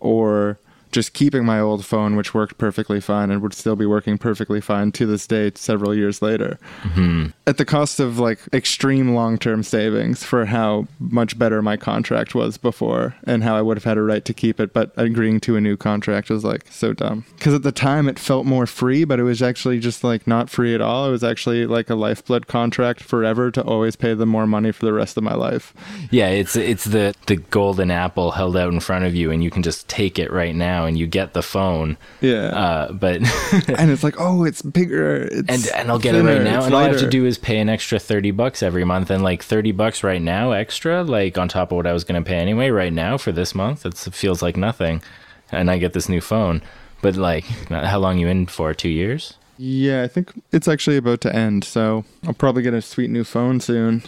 [0.00, 0.58] or
[0.92, 4.60] just keeping my old phone, which worked perfectly fine and would still be working perfectly
[4.60, 6.58] fine to this day, several years later.
[6.94, 7.32] Mhm.
[7.46, 12.56] at the cost of like extreme long-term savings for how much better my contract was
[12.56, 15.56] before and how I would have had a right to keep it but agreeing to
[15.56, 17.24] a new contract was like so dumb.
[17.40, 20.50] Cuz at the time it felt more free but it was actually just like not
[20.50, 21.08] free at all.
[21.08, 24.86] It was actually like a lifeblood contract forever to always pay them more money for
[24.86, 25.74] the rest of my life.
[26.10, 29.50] Yeah, it's it's the the golden apple held out in front of you, and you
[29.50, 31.96] can just take it right now, and you get the phone.
[32.20, 32.46] Yeah.
[32.46, 33.16] Uh, but
[33.68, 36.74] and it's like oh it's bigger it's and and I'll get it right now, and
[36.74, 39.42] all I have to do is pay an extra thirty bucks every month, and like
[39.42, 42.70] thirty bucks right now extra, like on top of what I was gonna pay anyway,
[42.70, 45.02] right now for this month, it feels like nothing,
[45.50, 46.62] and I get this new phone.
[47.00, 48.74] But like, how long you in for?
[48.74, 49.34] Two years?
[49.58, 53.22] yeah I think it's actually about to end so I'll probably get a sweet new
[53.22, 54.02] phone soon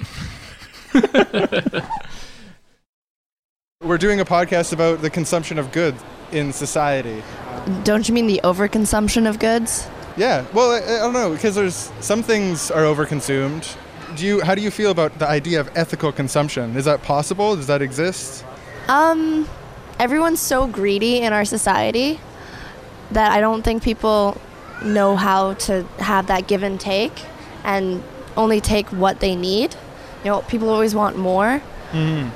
[3.85, 7.23] We're doing a podcast about the consumption of goods in society.
[7.83, 9.87] Don't you mean the overconsumption of goods?
[10.17, 13.77] Yeah, well, I, I don't know because there's some things are overconsumed.
[14.17, 14.41] Do you?
[14.41, 16.77] How do you feel about the idea of ethical consumption?
[16.77, 17.57] Is that possible?
[17.57, 18.43] Does that exist?
[18.89, 19.47] Um,
[19.99, 22.21] everyone's so greedy in our society
[23.11, 24.41] that I don't think people
[24.83, 27.13] know how to have that give and take
[27.65, 28.03] and
[28.35, 29.77] only take what they need.
[30.25, 31.61] You know, people always want more.
[31.93, 32.31] Mm.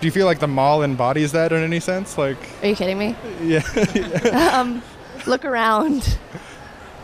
[0.00, 2.16] Do you feel like the mall embodies that in any sense?
[2.16, 3.14] Like, Are you kidding me?
[3.42, 3.60] yeah.
[4.54, 4.82] um,
[5.26, 6.18] look around.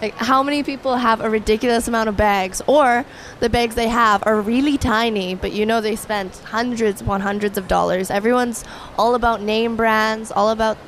[0.01, 3.05] Like, how many people have a ridiculous amount of bags, or
[3.41, 7.59] the bags they have are really tiny, but you know they spent hundreds upon hundreds
[7.59, 8.11] of dollars?
[8.11, 8.65] Everyone's
[8.99, 10.79] all about name brands, all about,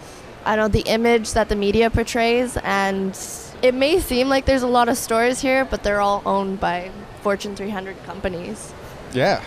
[0.44, 3.18] I don't know, the image that the media portrays, and
[3.62, 6.90] it may seem like there's a lot of stores here, but they're all owned by
[7.22, 8.72] Fortune 300 companies.
[9.12, 9.42] Yeah.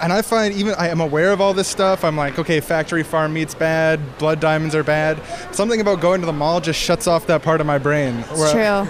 [0.00, 2.04] And I find even I am aware of all this stuff.
[2.04, 5.20] I'm like, okay, factory farm meat's bad, blood diamonds are bad.
[5.54, 8.24] Something about going to the mall just shuts off that part of my brain.
[8.30, 8.88] It's true.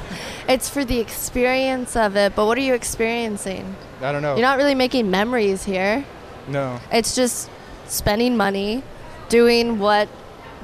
[0.48, 3.76] It's for the experience of it, but what are you experiencing?
[4.00, 4.34] I don't know.
[4.34, 6.04] You're not really making memories here.
[6.48, 6.80] no.
[6.92, 7.50] It's just
[7.86, 8.82] spending money,
[9.28, 10.08] doing what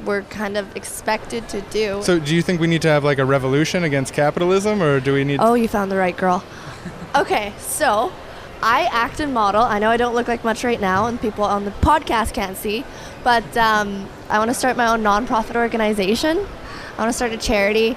[0.05, 2.03] we're kind of expected to do.
[2.03, 5.15] So do you think we need to have like a revolution against capitalism or do
[5.15, 6.45] we need oh, you found the right girl.
[7.17, 8.13] okay, so
[8.63, 9.63] I act and model.
[9.63, 12.57] I know I don't look like much right now, and people on the podcast can't
[12.57, 12.85] see,
[13.23, 16.39] but um, I want to start my own nonprofit organization.
[16.39, 17.97] I want to start a charity,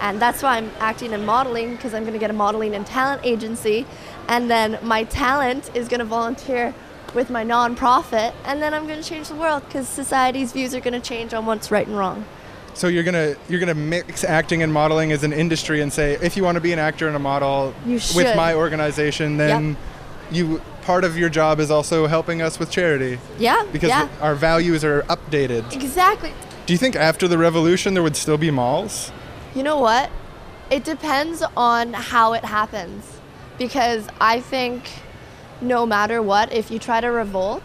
[0.00, 2.86] and that's why I'm acting and modeling because I'm going to get a modeling and
[2.86, 3.86] talent agency,
[4.28, 6.74] and then my talent is going to volunteer
[7.14, 10.80] with my nonprofit, and then I'm going to change the world because society's views are
[10.80, 12.24] going to change on what's right and wrong.
[12.74, 16.36] So you're gonna you're gonna mix acting and modeling as an industry and say if
[16.36, 19.76] you want to be an actor and a model with my organization, then
[20.30, 24.34] you part of your job is also helping us with charity Yeah, because yeah, our
[24.34, 25.72] values are updated.
[25.72, 26.32] exactly.
[26.66, 29.10] Do you think after the revolution there would still be malls?
[29.54, 30.10] You know what?
[30.70, 33.04] It depends on how it happens.
[33.56, 34.90] Because I think
[35.60, 37.62] no matter what, if you try to revolt,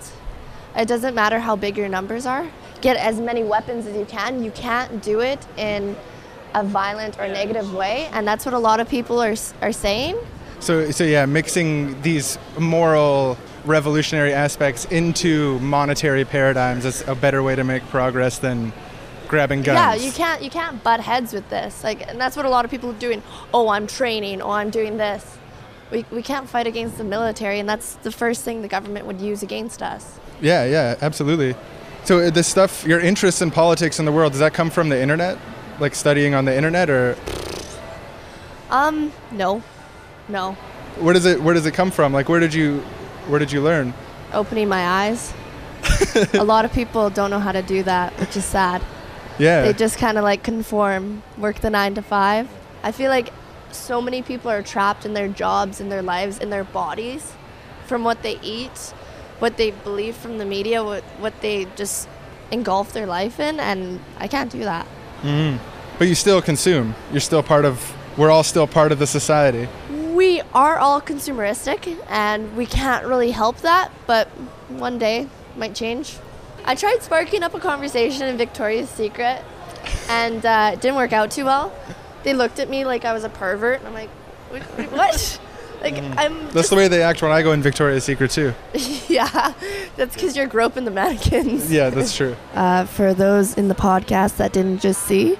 [0.76, 2.47] it doesn't matter how big your numbers are.
[2.82, 4.43] Get as many weapons as you can.
[4.43, 5.95] You can't do it in
[6.53, 8.09] a violent or negative way.
[8.11, 10.17] And that's what a lot of people are, are saying.
[10.59, 17.55] So so yeah, mixing these moral revolutionary aspects into monetary paradigms is a better way
[17.55, 18.73] to make progress than
[19.27, 20.01] grabbing guns.
[20.01, 21.84] Yeah, you can't you can't butt heads with this.
[21.84, 23.23] Like, and that's what a lot of people are doing.
[23.53, 24.41] Oh, I'm training.
[24.41, 25.38] Oh, I'm doing this.
[25.91, 29.19] We, we can't fight against the military, and that's the first thing the government would
[29.19, 30.19] use against us.
[30.39, 31.55] Yeah, yeah, absolutely.
[32.05, 34.89] So uh, this stuff, your interest in politics in the world, does that come from
[34.89, 35.37] the internet?
[35.79, 37.15] Like studying on the internet, or
[38.69, 39.61] Um, no,
[40.27, 40.53] no.
[40.99, 42.13] where does it where does it come from?
[42.13, 42.79] Like where did you
[43.27, 43.93] where did you learn?
[44.33, 45.33] Opening my eyes.
[46.33, 48.81] a lot of people don't know how to do that, which is sad.
[49.37, 49.61] Yeah.
[49.63, 52.49] They just kind of like conform, work the nine to five.
[52.83, 53.31] I feel like
[53.71, 57.31] so many people are trapped in their jobs, in their lives, in their bodies,
[57.87, 58.93] from what they eat,
[59.39, 62.07] what they believe from the media, what what they just
[62.51, 64.85] engulf their life in, and I can't do that.
[65.21, 65.57] hmm
[65.97, 66.95] But you still consume.
[67.11, 67.93] You're still part of.
[68.17, 69.67] We're all still part of the society.
[70.13, 74.27] We are all consumeristic, and we can't really help that, but
[74.67, 76.17] one day might change.
[76.65, 79.41] I tried sparking up a conversation in Victoria's Secret,
[80.09, 81.71] and uh, it didn't work out too well.
[82.23, 84.09] They looked at me like I was a pervert, and I'm like,
[84.51, 85.39] "Wait, wait, what?
[85.82, 86.49] Like, I'm.
[86.49, 88.53] That's the way they act when I go in Victoria's Secret too.
[89.07, 89.53] yeah,
[89.95, 91.71] that's because you're groping the mannequins.
[91.71, 92.36] Yeah, that's true.
[92.53, 95.38] Uh, for those in the podcast that didn't just see,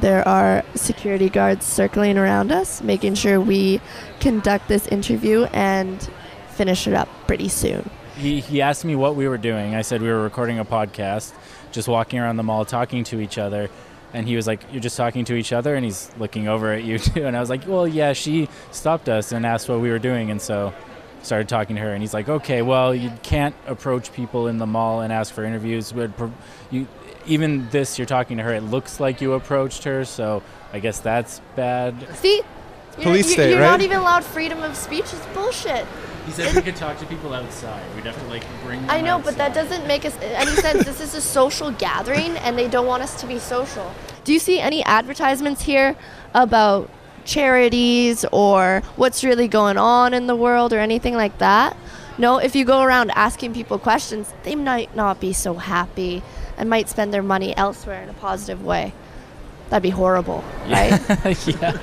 [0.00, 3.80] there are security guards circling around us, making sure we
[4.20, 6.10] conduct this interview and
[6.50, 7.88] finish it up pretty soon.
[8.16, 9.74] He, he asked me what we were doing.
[9.74, 11.32] I said we were recording a podcast,
[11.72, 13.70] just walking around the mall talking to each other.
[14.12, 15.74] And he was like, You're just talking to each other?
[15.74, 17.26] And he's looking over at you too.
[17.26, 20.30] And I was like, Well, yeah, she stopped us and asked what we were doing.
[20.30, 20.72] And so
[21.22, 21.92] started talking to her.
[21.92, 25.44] And he's like, Okay, well, you can't approach people in the mall and ask for
[25.44, 25.92] interviews.
[26.70, 26.86] You,
[27.26, 30.04] even this, you're talking to her, it looks like you approached her.
[30.04, 30.42] So
[30.72, 32.16] I guess that's bad.
[32.16, 32.42] See?
[32.98, 35.12] You're, you're, state, you're not even allowed freedom of speech.
[35.12, 35.86] It's bullshit.
[36.26, 37.82] He said we could talk to people outside.
[37.94, 38.80] We'd have to like bring.
[38.82, 40.84] Them I know, but that doesn't make us any sense.
[40.84, 43.94] this is a social gathering, and they don't want us to be social.
[44.24, 45.96] Do you see any advertisements here
[46.34, 46.90] about
[47.24, 51.76] charities or what's really going on in the world or anything like that?
[52.18, 56.22] No, if you go around asking people questions, they might not be so happy
[56.56, 58.92] and might spend their money elsewhere in a positive way.
[59.70, 60.90] That'd be horrible, right?
[61.46, 61.78] yeah.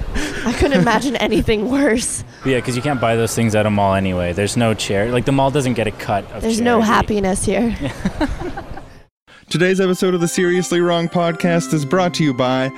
[0.45, 2.23] I couldn't imagine anything worse.
[2.43, 4.33] Yeah, because you can't buy those things at a mall anyway.
[4.33, 5.11] There's no chair.
[5.11, 7.77] Like the mall doesn't get a cut of There's no happiness here.
[9.49, 12.69] Today's episode of the Seriously Wrong podcast is brought to you by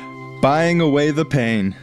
[0.41, 1.73] Buying Away the Pain.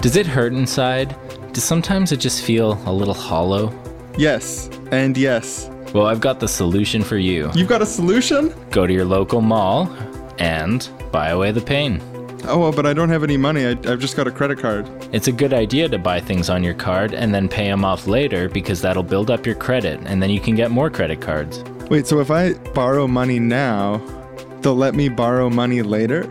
[0.00, 1.16] Does it hurt inside?
[1.52, 3.72] Does sometimes it just feel a little hollow?
[4.18, 5.70] Yes, and yes.
[5.94, 7.50] Well, I've got the solution for you.
[7.54, 8.52] You've got a solution?
[8.70, 9.88] Go to your local mall
[10.38, 12.02] and buy away the pain.
[12.48, 13.66] Oh, well, but I don't have any money.
[13.66, 14.88] I, I've just got a credit card.
[15.12, 18.06] It's a good idea to buy things on your card and then pay them off
[18.06, 21.64] later because that'll build up your credit and then you can get more credit cards.
[21.90, 23.98] Wait, so if I borrow money now,
[24.60, 26.24] they'll let me borrow money later?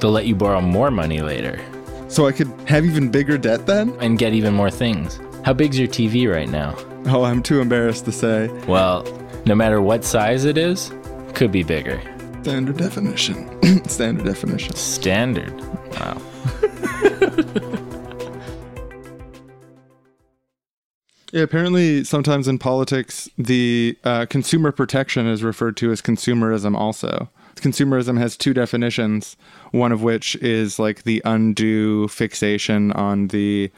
[0.00, 1.60] They'll let you borrow more money later.
[2.08, 3.90] So I could have even bigger debt then?
[4.00, 5.20] and get even more things.
[5.44, 6.76] How big's your TV right now?
[7.06, 8.48] Oh, I'm too embarrassed to say.
[8.66, 9.02] Well,
[9.44, 10.92] no matter what size it is,
[11.34, 12.00] could be bigger.
[12.48, 13.84] Standard definition.
[13.88, 14.74] Standard definition.
[14.74, 15.52] Standard.
[15.92, 16.16] Wow.
[21.30, 27.28] Yeah, apparently, sometimes in politics, the uh, consumer protection is referred to as consumerism also.
[27.56, 29.36] Consumerism has two definitions,
[29.72, 33.70] one of which is like the undue fixation on the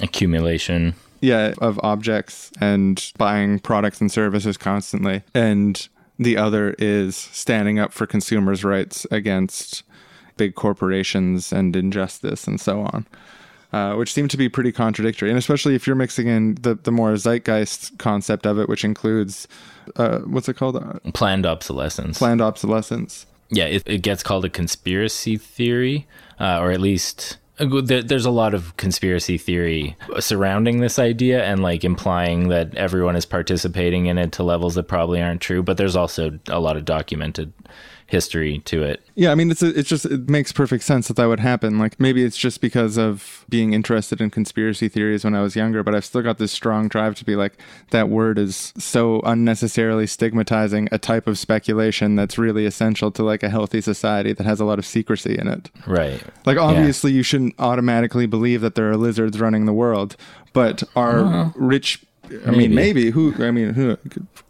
[0.00, 0.94] Accumulation.
[1.20, 5.88] yeah of objects and buying products and services constantly and
[6.18, 9.82] the other is standing up for consumers rights against
[10.36, 13.06] big corporations and injustice and so on
[13.72, 15.28] uh, which seem to be pretty contradictory.
[15.28, 19.48] And especially if you're mixing in the, the more zeitgeist concept of it which includes
[19.96, 20.76] uh, what's it called?
[20.76, 22.18] Uh, Planned obsolescence.
[22.18, 23.26] planned obsolescence.
[23.50, 26.08] Yeah, it, it gets called a conspiracy theory,
[26.40, 31.84] uh, or at least there's a lot of conspiracy theory surrounding this idea and like
[31.84, 35.62] implying that everyone is participating in it to levels that probably aren't true.
[35.62, 37.52] But there's also a lot of documented
[38.08, 39.02] history to it.
[39.16, 41.78] Yeah, I mean, it's it's just it makes perfect sense that that would happen.
[41.78, 45.82] Like maybe it's just because of being interested in conspiracy theories when I was younger,
[45.82, 47.54] but I've still got this strong drive to be like
[47.90, 53.42] that word is so unnecessarily stigmatizing a type of speculation that's really essential to like
[53.42, 55.70] a healthy society that has a lot of secrecy in it.
[55.86, 56.22] Right.
[56.44, 60.16] Like obviously you shouldn't automatically believe that there are lizards running the world,
[60.52, 61.50] but are Uh-huh.
[61.56, 62.56] rich I Maybe.
[62.58, 63.32] mean, maybe who?
[63.44, 63.96] I mean, who?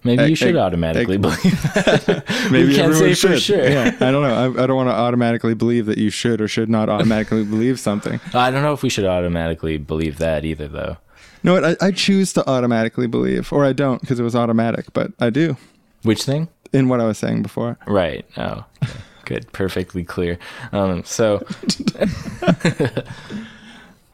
[0.05, 2.25] Maybe Egg- you should egg- automatically egg- believe that.
[2.51, 3.43] Maybe we can't say for should.
[3.43, 3.69] sure.
[3.69, 4.35] Yeah, I don't know.
[4.59, 7.79] I, I don't want to automatically believe that you should or should not automatically believe
[7.81, 8.21] something.
[8.35, 10.97] I don't know if we should automatically believe that either, though.
[11.43, 11.65] No, what?
[11.65, 15.31] I, I choose to automatically believe, or I don't because it was automatic, but I
[15.31, 15.57] do
[16.03, 16.49] Which thing?
[16.73, 17.79] in what I was saying before.
[17.87, 18.25] Right.
[18.37, 18.93] Oh, okay.
[19.27, 19.53] good.
[19.53, 20.39] Perfectly clear.
[20.73, 21.45] Um, so,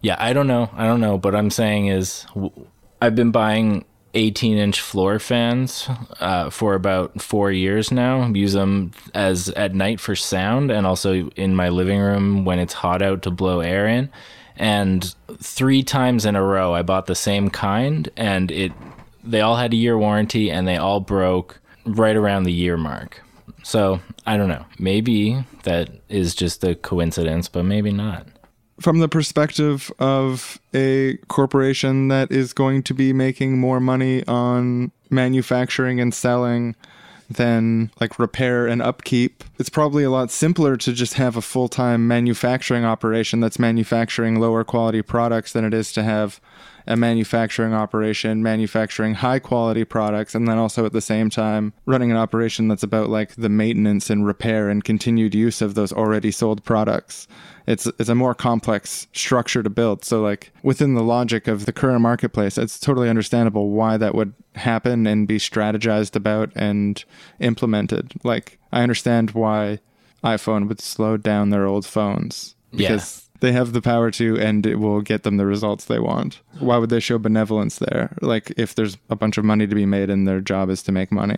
[0.00, 0.68] yeah, I don't know.
[0.74, 1.16] I don't know.
[1.16, 2.50] But I'm saying is, w-
[3.02, 3.84] I've been buying
[4.14, 5.88] 18 inch floor fans
[6.20, 8.24] uh, for about four years now.
[8.28, 12.74] Use them as at night for sound, and also in my living room when it's
[12.74, 14.08] hot out to blow air in.
[14.56, 18.70] And three times in a row, I bought the same kind, and it
[19.24, 23.20] they all had a year warranty, and they all broke right around the year mark.
[23.64, 24.64] So I don't know.
[24.78, 28.28] Maybe that is just a coincidence, but maybe not.
[28.82, 34.90] From the perspective of a corporation that is going to be making more money on
[35.08, 36.74] manufacturing and selling
[37.30, 41.68] than like repair and upkeep, it's probably a lot simpler to just have a full
[41.68, 46.40] time manufacturing operation that's manufacturing lower quality products than it is to have
[46.86, 52.10] a manufacturing operation manufacturing high quality products and then also at the same time running
[52.10, 56.30] an operation that's about like the maintenance and repair and continued use of those already
[56.30, 57.28] sold products.
[57.66, 60.04] It's it's a more complex structure to build.
[60.04, 64.34] So like within the logic of the current marketplace it's totally understandable why that would
[64.54, 67.04] happen and be strategized about and
[67.40, 68.14] implemented.
[68.24, 69.78] Like i understand why
[70.24, 72.54] iphone would slow down their old phones.
[72.72, 72.98] Yeah.
[73.42, 76.78] They have the power to and it will get them the results they want why
[76.78, 80.08] would they show benevolence there like if there's a bunch of money to be made
[80.08, 81.36] and their job is to make money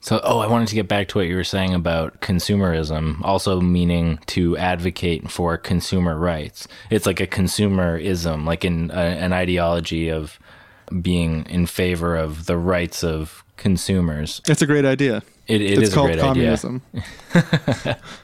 [0.00, 3.60] So, oh, I wanted to get back to what you were saying about consumerism, also
[3.60, 6.66] meaning to advocate for consumer rights.
[6.90, 10.40] It's like a consumerism, like in uh, an ideology of
[11.00, 14.40] being in favor of the rights of consumers.
[14.48, 17.98] it's a great idea It, it it's is called a great communism idea.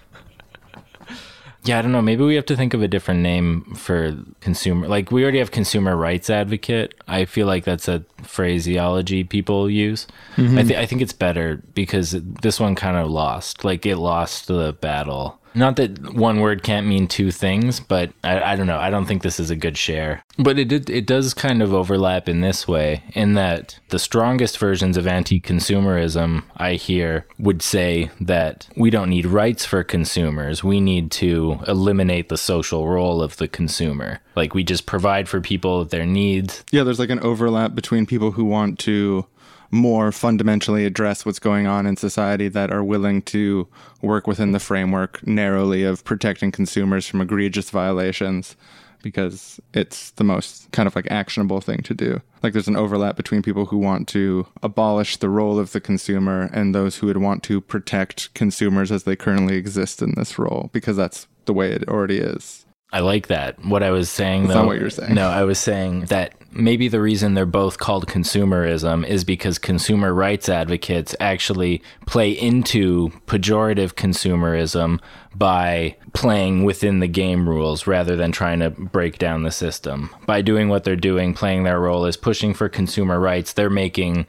[1.68, 2.00] Yeah, I don't know.
[2.00, 4.88] Maybe we have to think of a different name for consumer.
[4.88, 6.94] Like we already have consumer rights advocate.
[7.06, 10.06] I feel like that's a phraseology people use.
[10.36, 10.58] Mm-hmm.
[10.58, 13.64] I, th- I think it's better because this one kind of lost.
[13.64, 15.37] Like it lost the battle.
[15.54, 18.78] Not that one word can't mean two things, but I, I don't know.
[18.78, 20.22] I don't think this is a good share.
[20.38, 24.58] But it did, it does kind of overlap in this way, in that the strongest
[24.58, 30.62] versions of anti-consumerism I hear would say that we don't need rights for consumers.
[30.62, 34.20] We need to eliminate the social role of the consumer.
[34.36, 36.64] Like we just provide for people their needs.
[36.70, 39.26] yeah there's like an overlap between people who want to
[39.70, 43.68] more fundamentally address what's going on in society that are willing to
[44.00, 48.56] work within the framework narrowly of protecting consumers from egregious violations
[49.02, 52.20] because it's the most kind of like actionable thing to do.
[52.42, 56.50] Like there's an overlap between people who want to abolish the role of the consumer
[56.52, 60.70] and those who would want to protect consumers as they currently exist in this role
[60.72, 62.66] because that's the way it already is.
[62.92, 63.62] I like that.
[63.64, 64.60] What I was saying, That's though.
[64.60, 65.14] not what you're saying.
[65.14, 70.14] No, I was saying that maybe the reason they're both called consumerism is because consumer
[70.14, 75.00] rights advocates actually play into pejorative consumerism
[75.34, 80.08] by playing within the game rules rather than trying to break down the system.
[80.24, 84.26] By doing what they're doing, playing their role as pushing for consumer rights, they're making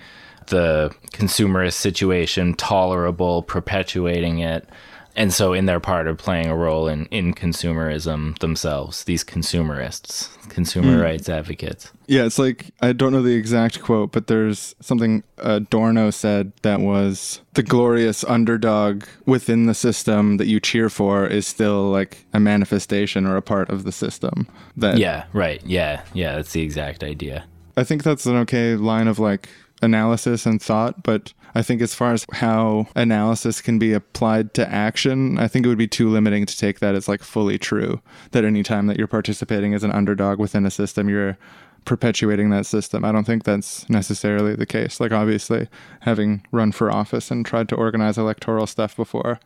[0.47, 4.68] the consumerist situation tolerable, perpetuating it.
[5.20, 10.30] And so, in their part, are playing a role in, in consumerism themselves, these consumerists,
[10.47, 11.01] consumer Hmm.
[11.03, 11.91] rights advocates.
[12.07, 16.80] Yeah, it's like I don't know the exact quote, but there's something Adorno said that
[16.80, 22.39] was the glorious underdog within the system that you cheer for is still like a
[22.39, 24.47] manifestation or a part of the system.
[24.78, 25.61] That Yeah, right.
[25.65, 27.43] Yeah, yeah, that's the exact idea.
[27.76, 29.49] I think that's an okay line of like
[29.82, 34.71] analysis and thought, but I think as far as how analysis can be applied to
[34.71, 38.01] action, I think it would be too limiting to take that as like fully true.
[38.31, 41.37] That anytime that you're participating as an underdog within a system, you're
[41.85, 43.03] perpetuating that system.
[43.03, 44.99] I don't think that's necessarily the case.
[44.99, 45.67] Like obviously,
[46.01, 49.39] having run for office and tried to organize electoral stuff before,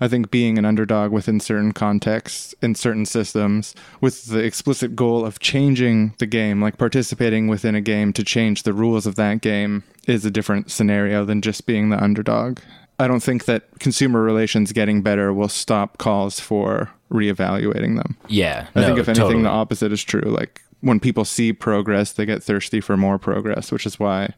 [0.00, 5.24] I think being an underdog within certain contexts, in certain systems, with the explicit goal
[5.24, 9.40] of changing the game, like participating within a game to change the rules of that
[9.40, 12.58] game, is a different scenario than just being the underdog.
[12.98, 18.16] I don't think that consumer relations getting better will stop calls for reevaluating them.
[18.28, 19.42] Yeah, I think if anything, totally.
[19.42, 20.22] the opposite is true.
[20.22, 24.34] Like when people see progress, they get thirsty for more progress, which is why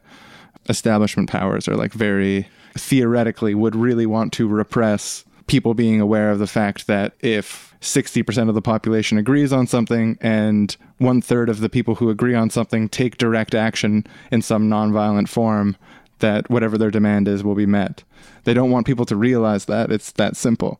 [0.69, 6.39] establishment powers are like very theoretically would really want to repress people being aware of
[6.39, 11.59] the fact that if 60% of the population agrees on something and one third of
[11.59, 15.77] the people who agree on something take direct action in some nonviolent form,
[16.19, 18.03] that whatever their demand is will be met.
[18.43, 19.91] They don't want people to realize that.
[19.91, 20.79] It's that simple.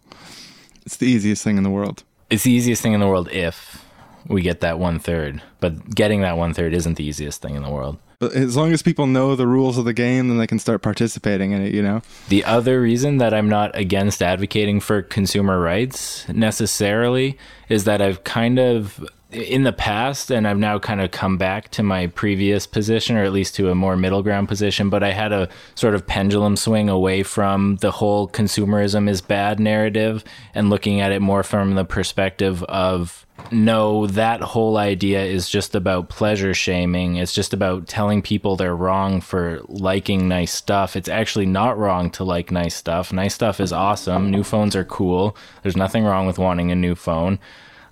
[0.85, 2.03] It's the easiest thing in the world.
[2.29, 3.85] It's the easiest thing in the world if
[4.27, 7.63] we get that one third, but getting that one third isn't the easiest thing in
[7.63, 7.97] the world.
[8.19, 10.81] But as long as people know the rules of the game, then they can start
[10.81, 12.01] participating in it, you know?
[12.29, 17.37] The other reason that I'm not against advocating for consumer rights necessarily
[17.69, 21.69] is that I've kind of in the past and I've now kind of come back
[21.71, 25.11] to my previous position or at least to a more middle ground position but I
[25.11, 30.23] had a sort of pendulum swing away from the whole consumerism is bad narrative
[30.55, 35.75] and looking at it more from the perspective of no, that whole idea is just
[35.75, 37.17] about pleasure shaming.
[37.17, 40.95] It's just about telling people they're wrong for liking nice stuff.
[40.95, 43.11] It's actually not wrong to like nice stuff.
[43.13, 44.31] Nice stuff is awesome.
[44.31, 45.35] New phones are cool.
[45.63, 47.39] There's nothing wrong with wanting a new phone.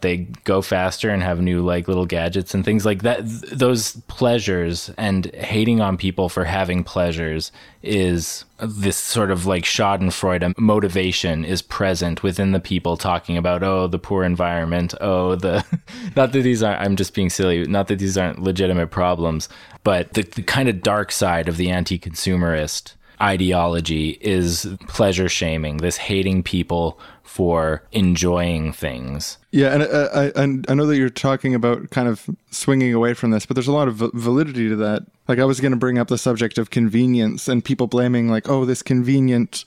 [0.06, 3.26] They go faster and have new like little gadgets and things like that.
[3.26, 7.51] Th- those pleasures and hating on people for having pleasures
[7.82, 13.88] is this sort of like Schadenfreude motivation is present within the people talking about oh
[13.88, 15.66] the poor environment oh the
[16.16, 19.49] not that these aren't I'm just being silly not that these aren't legitimate problems
[19.84, 25.97] but the, the kind of dark side of the anti-consumerist ideology is pleasure shaming this
[25.97, 31.55] hating people for enjoying things Yeah, and uh, I, I I know that you're talking
[31.55, 35.05] about kind of swinging away from this, but there's a lot of validity to that.
[35.28, 38.49] Like I was going to bring up the subject of convenience and people blaming like,
[38.49, 39.66] oh, this convenient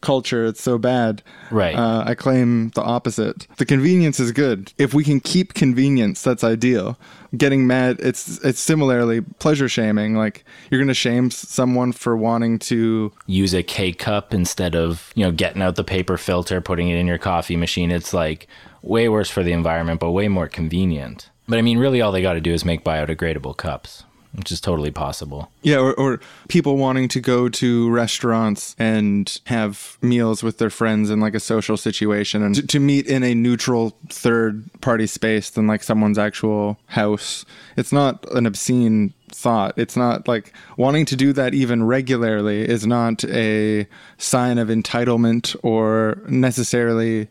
[0.00, 1.22] culture, it's so bad.
[1.50, 1.74] Right.
[1.74, 3.46] Uh, I claim the opposite.
[3.56, 4.72] The convenience is good.
[4.78, 6.98] If we can keep convenience, that's ideal.
[7.36, 10.14] Getting mad, it's it's similarly pleasure shaming.
[10.14, 15.12] Like you're going to shame someone for wanting to use a K cup instead of,
[15.14, 17.90] you know, getting out the paper filter, putting it in your coffee machine.
[17.90, 18.46] It's like
[18.82, 21.28] way worse for the environment, but way more convenient.
[21.46, 24.60] But I mean, really, all they got to do is make biodegradable cups, which is
[24.60, 25.50] totally possible.
[25.62, 31.10] Yeah, or, or people wanting to go to restaurants and have meals with their friends
[31.10, 35.50] in like a social situation and to, to meet in a neutral third party space
[35.50, 37.44] than like someone's actual house.
[37.76, 39.74] It's not an obscene thought.
[39.76, 45.56] It's not like wanting to do that even regularly is not a sign of entitlement
[45.62, 47.28] or necessarily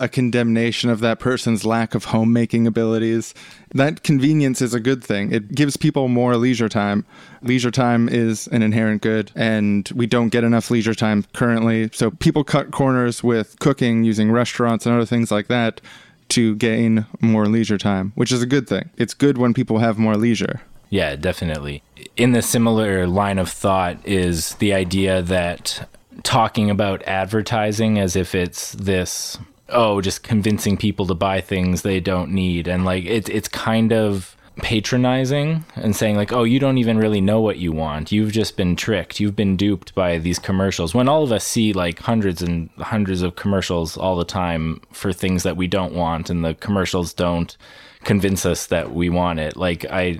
[0.00, 3.34] a condemnation of that person's lack of homemaking abilities.
[3.74, 5.32] That convenience is a good thing.
[5.32, 7.04] It gives people more leisure time.
[7.42, 11.90] Leisure time is an inherent good, and we don't get enough leisure time currently.
[11.92, 15.80] So people cut corners with cooking using restaurants and other things like that
[16.30, 18.90] to gain more leisure time, which is a good thing.
[18.96, 20.60] It's good when people have more leisure.
[20.90, 21.82] Yeah, definitely.
[22.16, 25.88] In the similar line of thought is the idea that
[26.22, 29.38] talking about advertising as if it's this
[29.68, 32.68] oh just convincing people to buy things they don't need.
[32.68, 37.20] And like it's it's kind of patronizing and saying like oh you don't even really
[37.20, 38.10] know what you want.
[38.10, 39.20] You've just been tricked.
[39.20, 40.94] You've been duped by these commercials.
[40.94, 45.12] When all of us see like hundreds and hundreds of commercials all the time for
[45.12, 47.56] things that we don't want and the commercials don't
[48.04, 50.18] convince us that we want it like i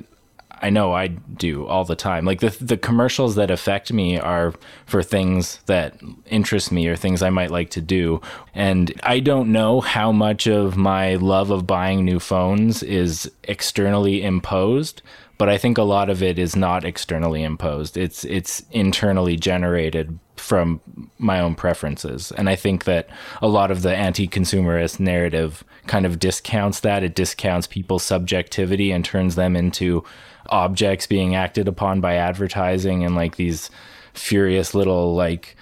[0.60, 2.24] I know I do all the time.
[2.24, 4.54] Like the the commercials that affect me are
[4.86, 8.20] for things that interest me or things I might like to do.
[8.54, 14.22] And I don't know how much of my love of buying new phones is externally
[14.22, 15.02] imposed,
[15.38, 17.96] but I think a lot of it is not externally imposed.
[17.96, 20.80] It's it's internally generated from
[21.18, 22.32] my own preferences.
[22.32, 23.08] And I think that
[23.42, 27.02] a lot of the anti-consumerist narrative kind of discounts that.
[27.02, 30.04] It discounts people's subjectivity and turns them into
[30.48, 33.70] objects being acted upon by advertising and like these
[34.14, 35.56] furious little like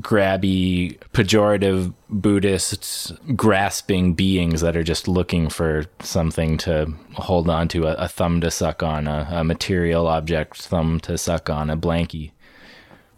[0.00, 7.86] grabby pejorative buddhist grasping beings that are just looking for something to hold on to
[7.86, 11.76] a, a thumb to suck on a, a material object thumb to suck on a
[11.76, 12.30] blankie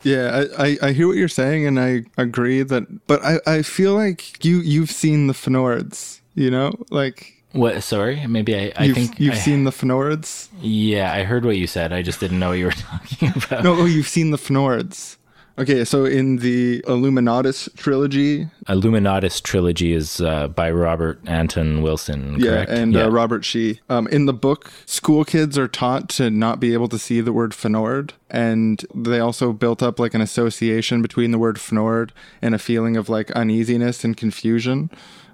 [0.02, 3.06] Yeah, I, I, I hear what you're saying, and I agree that.
[3.06, 8.26] But I, I feel like you you've seen the Fnords, you know, like what sorry
[8.26, 10.48] maybe i, I you've, think you've I- seen the Fnords.
[10.60, 13.64] yeah i heard what you said i just didn't know what you were talking about
[13.64, 15.16] No, oh, you've seen the Fnords.
[15.58, 22.50] Okay, so in the Illuminatus trilogy, illuminatus trilogy is uh, by robert anton wilson yeah,
[22.64, 23.78] correct and Uh, Robert Shea.
[23.90, 27.32] Um, in the book, school kids are taught to not be able to see the
[27.32, 32.54] word Fnord, and they also built up like an association between the word Fnord and
[32.54, 34.88] a feeling of like uneasiness and confusion.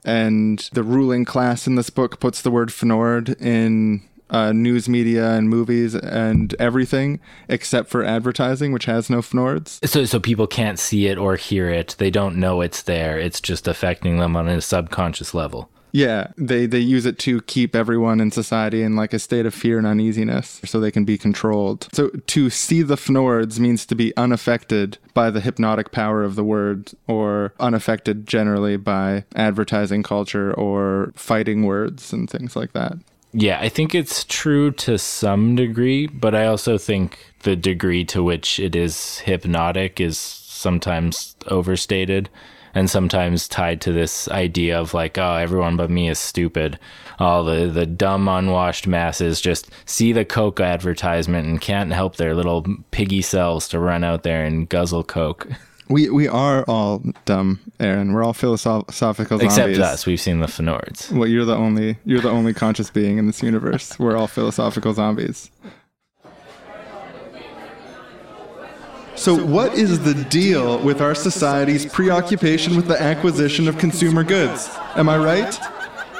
[0.06, 5.32] And the ruling class in this book puts the word Fnord in uh, news media
[5.32, 9.86] and movies and everything except for advertising, which has no Fnords.
[9.86, 11.96] So, so people can't see it or hear it.
[11.98, 13.18] They don't know it's there.
[13.18, 15.70] It's just affecting them on a subconscious level.
[15.96, 19.54] Yeah, they they use it to keep everyone in society in like a state of
[19.54, 21.88] fear and uneasiness so they can be controlled.
[21.94, 26.44] So to see the Fnords means to be unaffected by the hypnotic power of the
[26.44, 32.98] word or unaffected generally by advertising culture or fighting words and things like that.
[33.32, 38.22] Yeah, I think it's true to some degree, but I also think the degree to
[38.22, 42.28] which it is hypnotic is sometimes overstated
[42.76, 46.78] and sometimes tied to this idea of like, oh, everyone but me is stupid.
[47.18, 52.34] All the, the dumb, unwashed masses just see the Coke advertisement and can't help their
[52.34, 55.48] little piggy selves to run out there and guzzle Coke.
[55.88, 58.12] We we are all dumb, Aaron.
[58.12, 59.56] We're all philosophical zombies.
[59.56, 61.12] Except us, we've seen the Fnords.
[61.12, 63.96] Well, you're the only you're the only conscious being in this universe.
[63.96, 65.48] We're all philosophical zombies.
[69.16, 74.68] So, what is the deal with our society's preoccupation with the acquisition of consumer goods?
[74.94, 75.58] Am I right?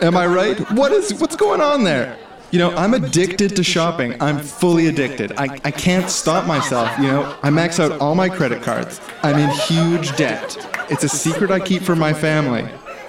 [0.03, 0.59] Am I right?
[0.73, 2.19] What is what's going on there?
[2.53, 4.21] You know, I'm addicted to shopping.
[4.21, 5.33] I'm fully addicted.
[5.37, 6.91] I, I can't stop myself.
[6.99, 9.01] You know, I max out all my credit cards.
[9.23, 10.57] I'm in huge debt.
[10.89, 12.67] It's a secret I keep from my family.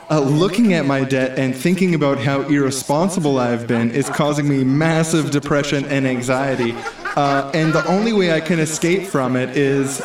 [0.10, 4.64] Uh, looking at my debt and thinking about how irresponsible I've been is causing me
[4.64, 6.74] massive depression and anxiety.
[7.18, 10.02] Uh, and the only way I can escape from it is,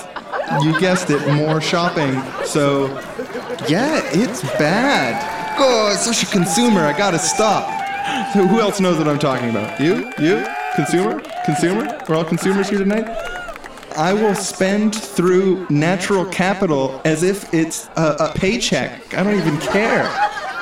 [0.62, 2.20] you guessed it, more shopping.
[2.44, 2.86] So,
[3.68, 5.56] yeah, it's bad.
[5.58, 6.80] Oh, such a consumer.
[6.80, 7.68] I gotta stop.
[8.32, 9.80] So who else knows what I'm talking about?
[9.80, 10.10] You?
[10.18, 10.44] You?
[10.74, 11.20] Consumer?
[11.44, 12.02] Consumer?
[12.08, 13.06] We're all consumers here tonight?
[13.96, 19.14] I will spend through natural capital as if it's a, a paycheck.
[19.14, 20.04] I don't even care.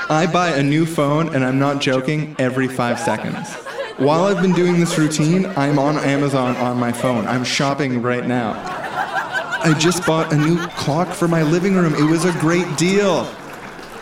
[0.09, 3.55] I buy a new phone, and I'm not joking, every five seconds.
[3.99, 7.27] While I've been doing this routine, I'm on Amazon on my phone.
[7.27, 8.53] I'm shopping right now.
[9.63, 11.95] I just bought a new clock for my living room.
[11.95, 13.29] It was a great deal.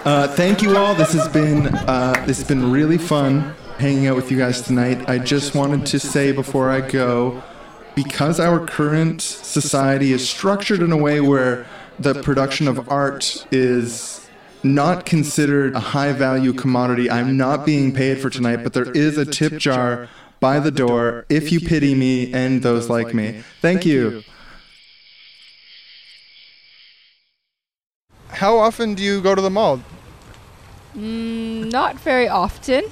[0.05, 0.95] Uh, thank you all.
[0.95, 5.09] This has been uh, this has been really fun hanging out with you guys tonight.
[5.09, 7.43] I just wanted to say before I go,
[8.05, 11.67] because our current society is structured in a way where
[11.99, 14.25] the production of art is
[14.63, 17.11] not considered a high value commodity.
[17.11, 21.27] I'm not being paid for tonight, but there is a tip jar by the door
[21.29, 23.43] if you pity me and those like me.
[23.61, 24.23] Thank you.
[28.29, 29.83] How often do you go to the mall?
[30.95, 32.85] Mm, not very often.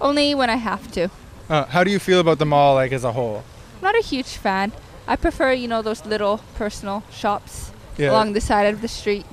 [0.00, 1.10] Only when I have to.
[1.50, 3.44] Uh, how do you feel about the mall, like as a whole?
[3.82, 4.72] Not a huge fan.
[5.06, 8.10] I prefer, you know, those little personal shops Yeah.
[8.10, 9.24] along the side of the street.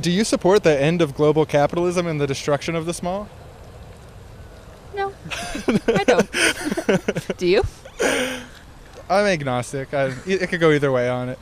[0.00, 3.28] Do you support the end of global capitalism and the destruction of the mall?
[4.94, 5.12] No,
[5.88, 7.36] I don't.
[7.38, 7.62] do you?
[9.10, 9.92] I'm agnostic.
[9.92, 11.38] I, it could go either way on it.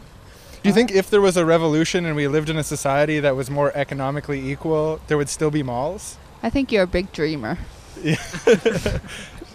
[0.62, 3.34] Do you think if there was a revolution and we lived in a society that
[3.34, 6.16] was more economically equal, there would still be malls?
[6.42, 7.58] I think you're a big dreamer.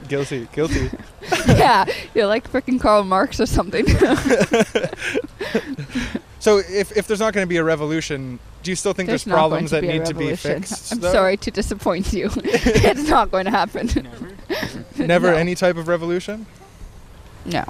[0.08, 0.90] Guilty, guilty.
[1.48, 3.86] yeah, you're like freaking Karl Marx or something.
[6.40, 9.24] So if, if there's not going to be a revolution, do you still think there's,
[9.24, 10.92] There's problems that need to be fixed?
[10.92, 11.12] I'm though?
[11.12, 12.30] sorry to disappoint you.
[12.36, 13.90] it's not going to happen.
[14.96, 15.36] Never No.
[15.38, 16.46] any type of revolution?
[17.46, 17.66] No.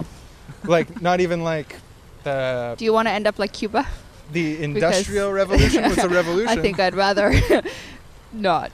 [0.65, 1.77] Like not even like
[2.25, 3.87] the Do you want to end up like Cuba?
[4.33, 6.49] the Because- industrial revolution was a revolution.
[6.49, 7.33] I think I'd rather
[8.33, 8.73] not.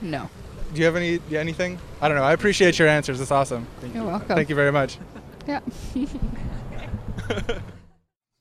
[0.00, 0.28] No.
[0.76, 1.78] Do you have any anything?
[2.02, 2.22] I don't know.
[2.22, 3.18] I appreciate your answers.
[3.20, 3.66] It's awesome.
[3.80, 4.10] Thank You're you.
[4.10, 4.28] welcome.
[4.36, 4.98] Thank you very much.
[5.48, 5.60] Yeah.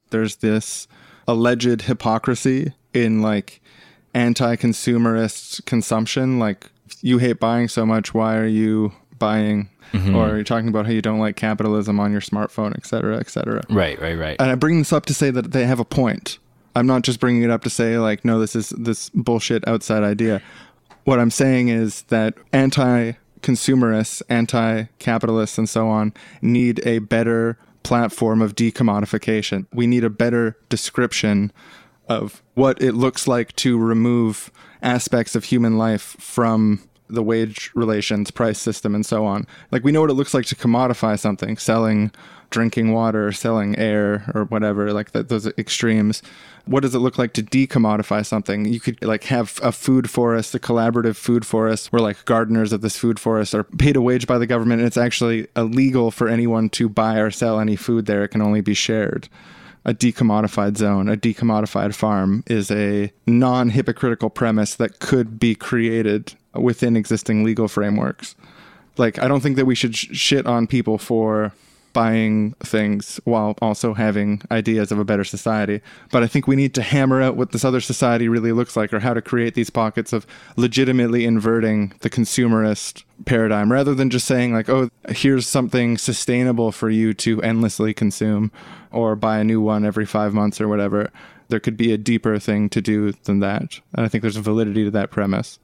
[0.09, 0.87] there's this
[1.27, 3.61] alleged hypocrisy in like
[4.15, 6.65] anti-consumerist consumption like
[7.01, 10.15] you hate buying so much why are you buying Mhm.
[10.15, 13.29] or you're talking about how you don't like capitalism on your smartphone et cetera et
[13.29, 14.35] cetera Right, right, right.
[14.39, 16.39] and i bring this up to say that they have a point
[16.75, 20.01] i'm not just bringing it up to say like no this is this bullshit outside
[20.03, 20.41] idea
[21.05, 28.55] what i'm saying is that anti-consumerists anti-capitalists and so on need a better platform of
[28.55, 29.67] decommodification.
[29.71, 31.53] We need a better description
[32.09, 34.51] of what it looks like to remove
[34.81, 39.45] aspects of human life from the wage relations, price system, and so on.
[39.71, 42.11] Like we know what it looks like to commodify something, selling
[42.49, 44.93] drinking water, selling air, or whatever.
[44.93, 46.21] Like th- those extremes.
[46.65, 48.65] What does it look like to decommodify something?
[48.65, 52.81] You could like have a food forest, a collaborative food forest, where like gardeners of
[52.81, 56.27] this food forest are paid a wage by the government, and it's actually illegal for
[56.27, 58.23] anyone to buy or sell any food there.
[58.23, 59.29] It can only be shared
[59.85, 66.33] a decommodified zone, a decommodified farm is a non hypocritical premise that could be created
[66.55, 68.35] within existing legal frameworks.
[68.97, 71.53] Like, I don't think that we should sh- shit on people for
[71.95, 75.79] buying things while also having ideas of a better society.
[76.11, 78.93] But I think we need to hammer out what this other society really looks like
[78.93, 80.27] or how to create these pockets of
[80.57, 86.89] legitimately inverting the consumerist paradigm rather than just saying, like, oh, here's something sustainable for
[86.89, 88.51] you to endlessly consume
[88.91, 91.09] or buy a new one every five months or whatever.
[91.47, 93.79] There could be a deeper thing to do than that.
[93.93, 95.59] And I think there's a validity to that premise.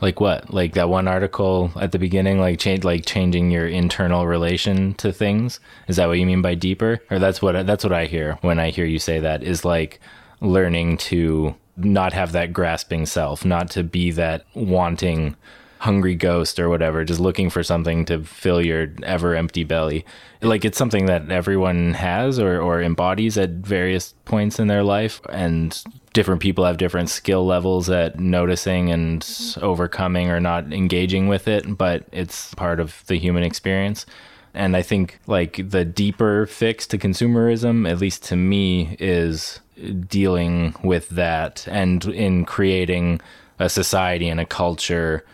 [0.00, 0.52] Like what?
[0.52, 5.12] Like that one article at the beginning, like change, like changing your internal relation to
[5.12, 5.60] things.
[5.88, 7.00] Is that what you mean by deeper?
[7.10, 9.42] Or that's what that's what I hear when I hear you say that.
[9.42, 10.00] Is like
[10.40, 15.36] learning to not have that grasping self, not to be that wanting,
[15.80, 20.04] hungry ghost or whatever, just looking for something to fill your ever empty belly.
[20.42, 25.22] Like it's something that everyone has or or embodies at various points in their life,
[25.30, 25.82] and
[26.12, 29.26] different people have different skill levels at noticing and
[29.62, 34.04] overcoming or not engaging with it, but it's part of the human experience.
[34.52, 39.60] And I think like the deeper fix to consumerism, at least to me, is
[40.08, 43.22] dealing with that and in creating
[43.58, 45.24] a society and a culture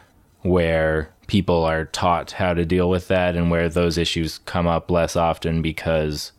[0.48, 4.90] where people are taught how to deal with that and where those issues come up
[4.90, 6.32] less often because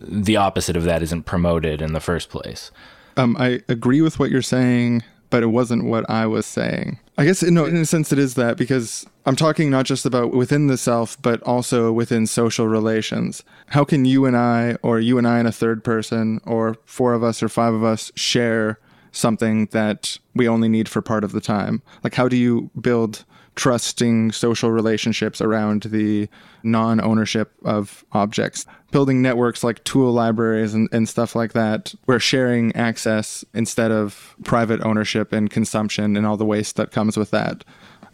[0.00, 2.70] the opposite of that isn't promoted in the first place.
[3.16, 6.98] Um, I agree with what you're saying, but it wasn't what I was saying.
[7.18, 10.32] I guess no, in a sense it is that because I'm talking not just about
[10.32, 13.42] within the self, but also within social relations.
[13.66, 17.12] How can you and I, or you and I and a third person, or four
[17.12, 18.78] of us or five of us share
[19.12, 21.82] something that we only need for part of the time?
[22.02, 23.24] Like, how do you build
[23.54, 26.28] trusting social relationships around the
[26.62, 28.66] non ownership of objects?
[28.90, 34.36] Building networks like tool libraries and, and stuff like that, where sharing access instead of
[34.44, 37.64] private ownership and consumption and all the waste that comes with that.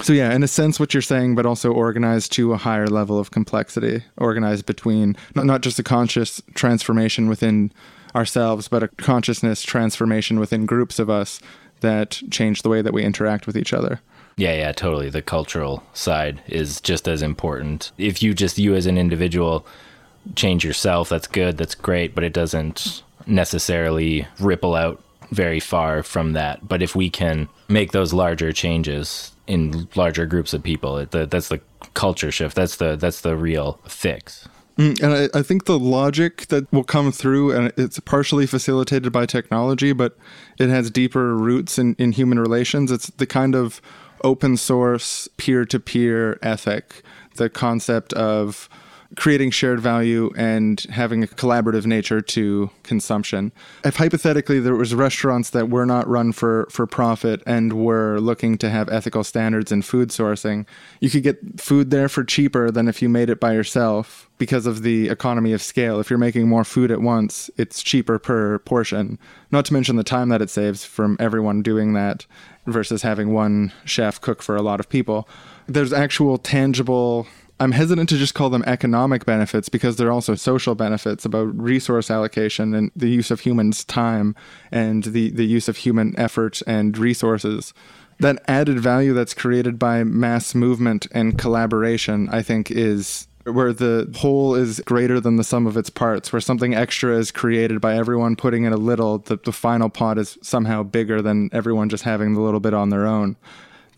[0.01, 3.19] So, yeah, in a sense, what you're saying, but also organized to a higher level
[3.19, 7.73] of complexity, organized between not, not just a conscious transformation within
[8.15, 11.41] ourselves, but a consciousness transformation within groups of us
[11.81, 14.01] that change the way that we interact with each other.
[14.39, 15.11] Yeah, yeah, totally.
[15.11, 17.91] The cultural side is just as important.
[17.99, 19.67] If you just, you as an individual,
[20.37, 25.03] change yourself, that's good, that's great, but it doesn't necessarily ripple out
[25.33, 26.67] very far from that.
[26.67, 31.27] But if we can make those larger changes in larger groups of people, it, the,
[31.27, 31.61] that's the
[31.95, 32.55] culture shift.
[32.55, 34.49] That's the that's the real fix.
[34.79, 39.11] Mm, and I, I think the logic that will come through, and it's partially facilitated
[39.11, 40.17] by technology, but
[40.59, 42.93] it has deeper roots in, in human relations.
[42.93, 43.83] It's the kind of
[44.25, 47.03] open source, peer to peer ethic,
[47.37, 48.69] the concept of
[49.17, 53.53] creating shared value and having a collaborative nature to consumption.
[53.85, 58.59] If hypothetically there was restaurants that were not run for, for profit and were looking
[58.59, 60.67] to have ethical standards in food sourcing,
[61.01, 64.67] you could get food there for cheaper than if you made it by yourself because
[64.67, 65.99] of the economy of scale.
[66.01, 69.19] If you're making more food at once, it's cheaper per portion.
[69.51, 72.27] Not to mention the time that it saves from everyone doing that
[72.71, 75.29] versus having one chef cook for a lot of people.
[75.67, 77.27] There's actual tangible
[77.61, 82.11] I'm hesitant to just call them economic benefits because they're also social benefits about resource
[82.11, 84.37] allocation and the use of humans' time
[84.71, 87.75] and the, the use of human effort and resources.
[88.21, 94.13] That added value that's created by mass movement and collaboration, I think, is where the
[94.17, 97.97] whole is greater than the sum of its parts, where something extra is created by
[97.97, 102.05] everyone putting in a little, the, the final pot is somehow bigger than everyone just
[102.05, 103.37] having the little bit on their own.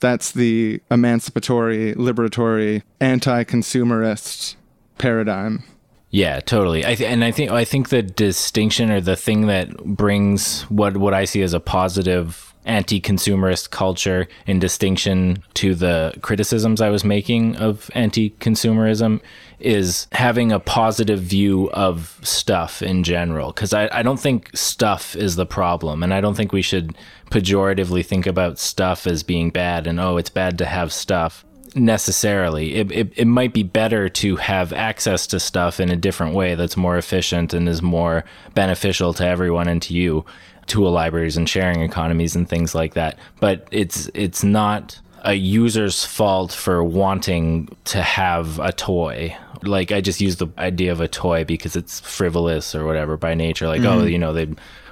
[0.01, 4.57] That's the emancipatory, liberatory, anti-consumerist
[4.99, 5.65] paradigm.
[6.11, 6.85] Yeah, totally.
[6.85, 10.97] I th- and I think I think the distinction or the thing that brings what
[10.97, 17.05] what I see as a positive anti-consumerist culture in distinction to the criticisms I was
[17.05, 19.21] making of anti-consumerism
[19.59, 23.53] is having a positive view of stuff in general.
[23.53, 26.97] Because I, I don't think stuff is the problem, and I don't think we should
[27.31, 32.75] pejoratively think about stuff as being bad and oh, it's bad to have stuff necessarily.
[32.75, 36.55] It, it, it might be better to have access to stuff in a different way
[36.55, 38.25] that's more efficient and is more
[38.55, 40.25] beneficial to everyone and to you,
[40.71, 43.19] tool libraries and sharing economies and things like that.
[43.41, 49.37] But it's it's not a user's fault for wanting to have a toy.
[49.63, 53.35] Like I just use the idea of a toy because it's frivolous or whatever by
[53.35, 53.67] nature.
[53.69, 54.11] Like oh, Mhm.
[54.13, 54.49] you know they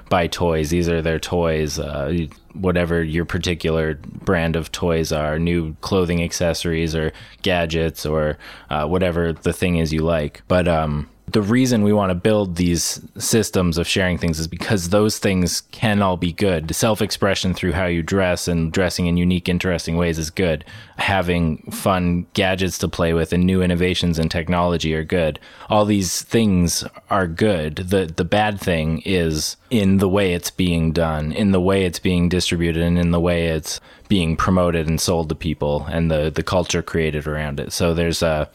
[0.09, 0.69] buy toys.
[0.69, 1.79] These are their toys.
[1.79, 3.95] Uh, whatever your particular
[4.25, 7.11] brand of toys are, new clothing accessories or
[7.43, 8.37] gadgets or
[8.69, 10.41] uh, whatever the thing is you like.
[10.47, 14.89] But um, the reason we want to build these systems of sharing things is because
[14.89, 16.73] those things can all be good.
[16.75, 20.65] Self expression through how you dress and dressing in unique, interesting ways is good.
[20.97, 25.39] Having fun gadgets to play with and new innovations in technology are good.
[25.69, 27.77] All these things are good.
[27.77, 31.99] The the bad thing is in the way it's being done, in the way it's
[31.99, 33.79] being distributed, and in the way it's
[34.09, 37.71] being promoted and sold to people and the, the culture created around it.
[37.71, 38.49] So there's a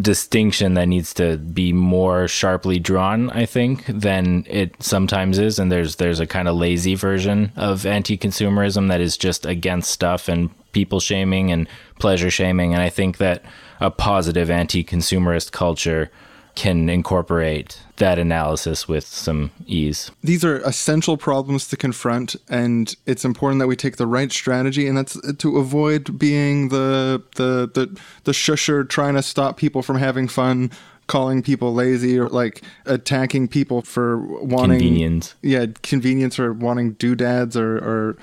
[0.00, 5.58] distinction that needs to be more sharply drawn, I think, than it sometimes is.
[5.58, 10.28] And there's there's a kind of lazy version of anti-consumerism that is just against stuff
[10.28, 12.72] and people shaming and pleasure shaming.
[12.72, 13.44] And I think that
[13.80, 16.10] a positive anti-consumerist culture
[16.54, 20.10] can incorporate that analysis with some ease.
[20.22, 24.86] These are essential problems to confront, and it's important that we take the right strategy,
[24.86, 29.96] and that's to avoid being the the the, the shusher trying to stop people from
[29.96, 30.70] having fun,
[31.06, 35.34] calling people lazy, or like attacking people for wanting Convenience.
[35.42, 38.16] Yeah, convenience or wanting doodads or or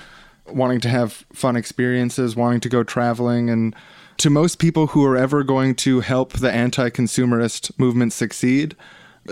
[0.48, 3.76] wanting to have fun experiences, wanting to go traveling and
[4.20, 8.76] to most people who are ever going to help the anti-consumerist movement succeed,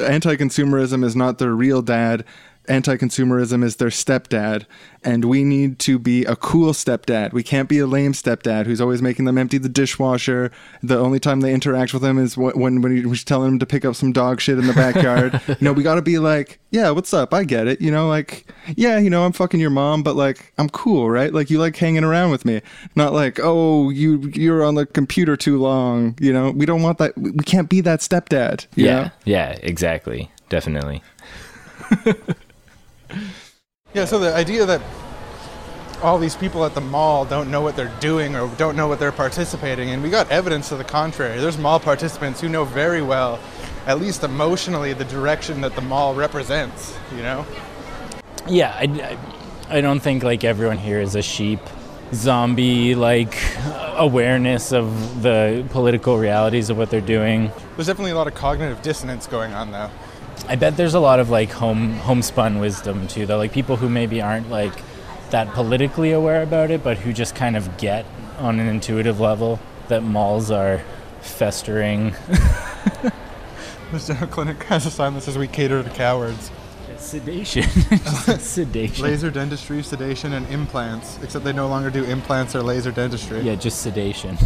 [0.02, 2.24] anti-consumerism is not their real dad.
[2.68, 4.66] Anti-consumerism is their stepdad,
[5.04, 7.32] and we need to be a cool stepdad.
[7.32, 10.52] We can't be a lame stepdad who's always making them empty the dishwasher.
[10.84, 13.66] The only time they interact with them is wh- when when he's telling them to
[13.66, 15.40] pick up some dog shit in the backyard.
[15.48, 17.34] you know, we got to be like, yeah, what's up?
[17.34, 17.80] I get it.
[17.80, 21.34] You know, like, yeah, you know, I'm fucking your mom, but like, I'm cool, right?
[21.34, 22.62] Like, you like hanging around with me,
[22.96, 26.18] not like, oh, you you're on the computer too long.
[26.20, 27.18] You know, we don't want that.
[27.18, 28.68] We we can't be that stepdad.
[28.76, 29.12] Yeah, know?
[29.26, 31.02] yeah, exactly, definitely.
[33.94, 34.82] Yeah, so the idea that
[36.04, 39.00] all these people at the mall don't know what they're doing or don't know what
[39.00, 41.40] they're participating in, we got evidence to the contrary.
[41.40, 43.40] There's mall participants who know very well,
[43.86, 47.46] at least emotionally, the direction that the mall represents, you know?
[48.48, 49.18] Yeah, I,
[49.70, 51.60] I, don't think like everyone here is a sheep.
[52.14, 53.38] Zombie like
[53.98, 57.52] awareness of the political realities of what they're doing.
[57.76, 59.90] There's definitely a lot of cognitive dissonance going on, though.
[60.50, 63.38] I bet there's a lot of like home homespun wisdom too, though.
[63.38, 64.74] Like people who maybe aren't like
[65.32, 68.06] that politically aware about it, but who just kind of get
[68.40, 69.60] on an intuitive level
[69.90, 70.82] that malls are
[71.22, 72.16] festering.
[73.92, 76.52] This dental clinic has a sign that says we cater to cowards.
[76.98, 77.64] sedation.
[78.40, 79.06] sedation.
[79.06, 81.18] Laser dentistry, sedation, and implants.
[81.24, 83.40] Except they no longer do implants or laser dentistry.
[83.40, 84.38] Yeah, just sedation.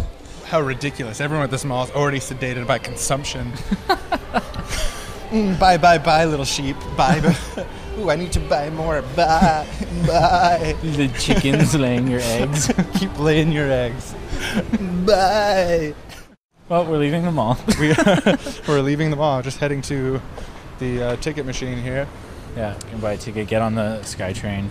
[0.44, 1.20] How ridiculous.
[1.20, 3.52] Everyone at this mall is already sedated by consumption.
[5.32, 6.76] Mm, bye, bye, bye, little sheep.
[6.96, 7.20] Bye.
[7.20, 7.66] bye.
[7.98, 9.02] Ooh, I need to buy more.
[9.16, 9.66] Bye.
[10.06, 10.76] Bye.
[10.82, 12.70] The chickens laying your eggs.
[12.98, 14.14] Keep laying your eggs.
[15.06, 15.94] Bye.
[16.68, 17.58] Well, we're leaving the mall.
[17.80, 18.38] we are,
[18.68, 20.20] we're leaving the mall, just heading to
[20.78, 22.06] the uh, ticket machine here.
[22.56, 24.68] Yeah, you can buy a ticket, get on the SkyTrain.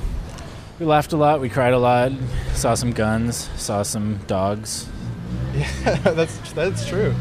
[0.79, 2.11] We laughed a lot, we cried a lot,
[2.53, 4.87] saw some guns, saw some dogs.
[5.53, 7.13] Yeah, that's that's true.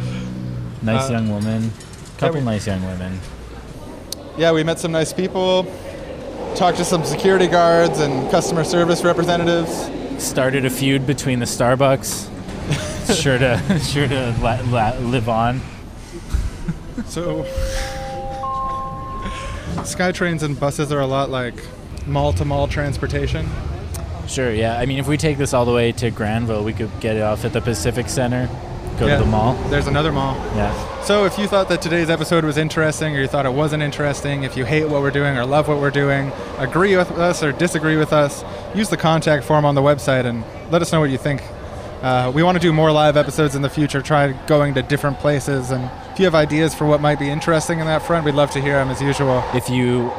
[0.82, 1.70] Nice Uh, young woman.
[2.20, 3.18] Couple we- nice young women.
[4.36, 5.66] Yeah, we met some nice people.
[6.54, 9.90] Talked to some security guards and customer service representatives.
[10.22, 12.28] Started a feud between the Starbucks
[13.14, 15.60] sure to sure to la- la- live on.
[17.06, 17.44] So,
[19.82, 21.54] SkyTrains and buses are a lot like
[22.06, 23.48] mall to mall transportation.
[24.28, 24.78] Sure, yeah.
[24.78, 27.22] I mean, if we take this all the way to Granville, we could get it
[27.22, 28.48] off at the Pacific Center,
[29.00, 29.54] go Yeah, to the mall.
[29.70, 30.34] There's another mall.
[30.54, 30.72] Yeah.
[31.02, 34.44] So, if you thought that today's episode was interesting or you thought it wasn't interesting,
[34.44, 37.52] if you hate what we're doing or love what we're doing, agree with us or
[37.52, 38.44] disagree with us,
[38.74, 41.42] use the contact form on the website and let us know what you think.
[42.02, 45.18] Uh, we want to do more live episodes in the future, try going to different
[45.18, 45.70] places.
[45.70, 48.50] And if you have ideas for what might be interesting in that front, we'd love
[48.52, 49.42] to hear them as usual.
[49.54, 50.10] If you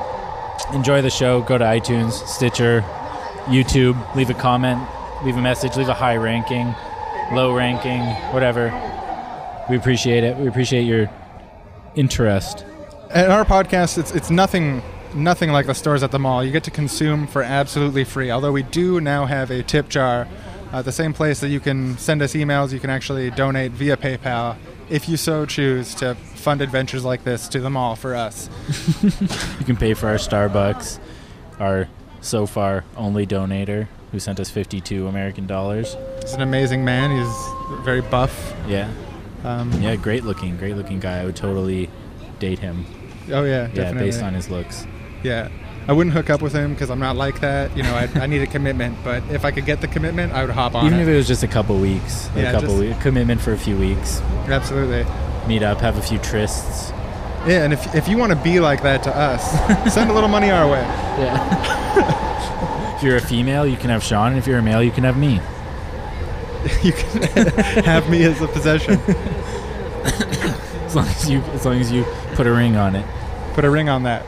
[0.74, 2.82] enjoy the show, go to iTunes, Stitcher,
[3.45, 4.80] YouTube, leave a comment,
[5.24, 6.76] leave a message, leave a high ranking,
[7.32, 8.02] low ranking,
[8.34, 8.70] whatever.
[9.70, 10.36] We appreciate it.
[10.38, 11.10] We appreciate your
[11.95, 12.66] interest.
[13.14, 14.82] And our podcast, it's it's nothing
[15.14, 16.44] nothing like the stores at the mall.
[16.44, 18.32] You get to consume for absolutely free.
[18.32, 20.28] Although we do now have a tip jar,
[20.72, 23.98] uh, the same place that you can send us emails, you can actually donate via
[23.98, 24.56] PayPal
[24.90, 28.49] if you so choose to fund adventures like this to the mall for us.
[29.60, 30.99] You can pay for our Starbucks,
[31.60, 31.88] our
[32.22, 35.96] so far only donator who sent us 52 American dollars.
[36.22, 37.12] He's an amazing man.
[37.12, 38.54] He's very buff.
[38.68, 38.90] Yeah.
[39.44, 41.20] Um, Yeah, great looking, great looking guy.
[41.22, 41.90] I would totally
[42.40, 42.86] date him.
[43.32, 44.10] Oh yeah, Yeah, definitely.
[44.10, 44.86] based on his looks.
[45.24, 45.50] Yeah.
[45.88, 47.76] I wouldn't hook up with him because I'm not like that.
[47.76, 48.98] You know, I, I need a commitment.
[49.04, 51.04] But if I could get the commitment, I would hop on Even it.
[51.04, 53.76] if it was just a couple weeks, Yeah, a couple weeks, commitment for a few
[53.78, 54.22] weeks.
[54.48, 55.06] Absolutely.
[55.48, 56.90] Meet up, have a few trysts.
[57.48, 60.30] Yeah, and if, if you want to be like that to us, send a little
[60.30, 60.82] money our way.
[61.22, 62.28] Yeah.
[63.02, 65.03] if you're a female, you can have Sean, and if you're a male, you can
[65.06, 65.34] have me.
[66.84, 67.48] you can
[67.84, 68.99] have me as a possession.
[70.86, 72.03] As long as you, as long as you
[72.34, 73.06] put a ring on it.
[73.53, 74.26] Put a ring on that.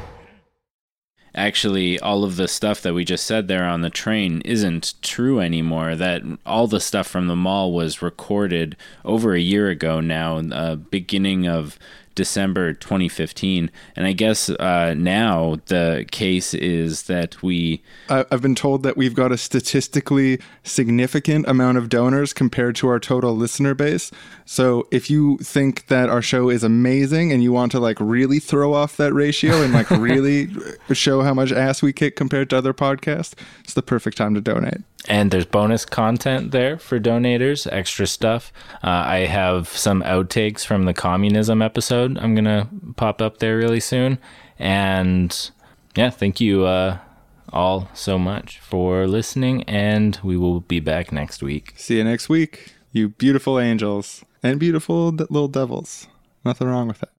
[1.35, 5.41] Actually, all of the stuff that we just said there on the train isn't true
[5.41, 5.93] anymore.
[5.95, 10.75] That all the stuff from the mall was recorded over a year ago now, uh,
[10.75, 11.77] beginning of
[12.15, 13.71] December 2015.
[13.95, 18.97] And I guess uh, now the case is that we I- I've been told that
[18.97, 24.11] we've got a statistically significant amount of donors compared to our total listener base.
[24.45, 28.39] So if you think that our show is amazing and you want to like really
[28.39, 30.49] throw off that ratio and like really
[30.91, 33.33] show how much ass we kick compared to other podcasts,
[33.63, 34.81] it's the perfect time to donate.
[35.09, 38.53] And there's bonus content there for donators, extra stuff.
[38.75, 43.57] Uh, I have some outtakes from the communism episode I'm going to pop up there
[43.57, 44.17] really soon.
[44.57, 45.51] And
[45.95, 46.99] yeah, thank you uh,
[47.51, 49.63] all so much for listening.
[49.63, 51.73] And we will be back next week.
[51.75, 56.07] See you next week, you beautiful angels and beautiful d- little devils.
[56.45, 57.09] Nothing wrong with that.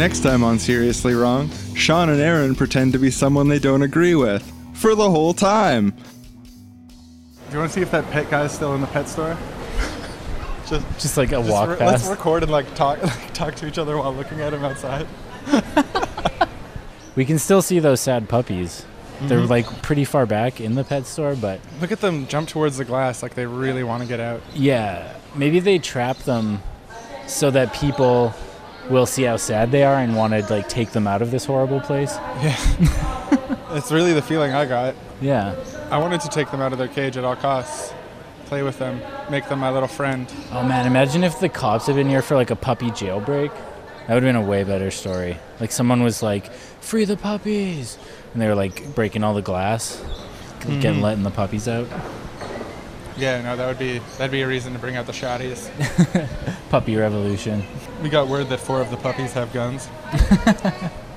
[0.00, 4.14] Next time on Seriously Wrong, Sean and Aaron pretend to be someone they don't agree
[4.14, 5.90] with for the whole time.
[5.90, 9.36] Do you want to see if that pet guy is still in the pet store?
[10.66, 13.66] just, Just like a just walk re- Let's record and like talk, like, talk to
[13.66, 15.06] each other while looking at him outside.
[17.16, 18.86] We can still see those sad puppies.
[19.22, 19.50] They're Mhm.
[19.50, 22.84] like pretty far back in the pet store, but Look at them jump towards the
[22.86, 24.40] glass like they really want to get out.
[24.54, 26.62] yeah, maybe they trap them
[27.26, 28.32] so that people
[28.90, 31.44] will see how sad they are and want to like take them out of this
[31.46, 32.14] horrible place.
[32.42, 32.56] Yeah.
[33.70, 34.94] it's really the feeling I got.
[35.20, 35.54] Yeah.
[35.90, 37.92] I wanted to take them out of their cage at all costs,
[38.46, 39.00] play with them,
[39.30, 40.30] make them my little friend.
[40.52, 43.52] Oh man, imagine if the cops had been here for like a puppy jailbreak.
[44.06, 45.38] That would have been a way better story.
[45.60, 47.96] Like someone was like, "Free the puppies,"
[48.32, 50.02] and they were like breaking all the glass,
[50.60, 51.02] getting Mhm.
[51.02, 51.86] letting the puppies out.
[53.16, 55.70] Yeah, no, that would be that'd be a reason to bring out the shotties.
[56.70, 57.62] Puppy revolution.
[58.02, 59.88] We got word that four of the puppies have guns.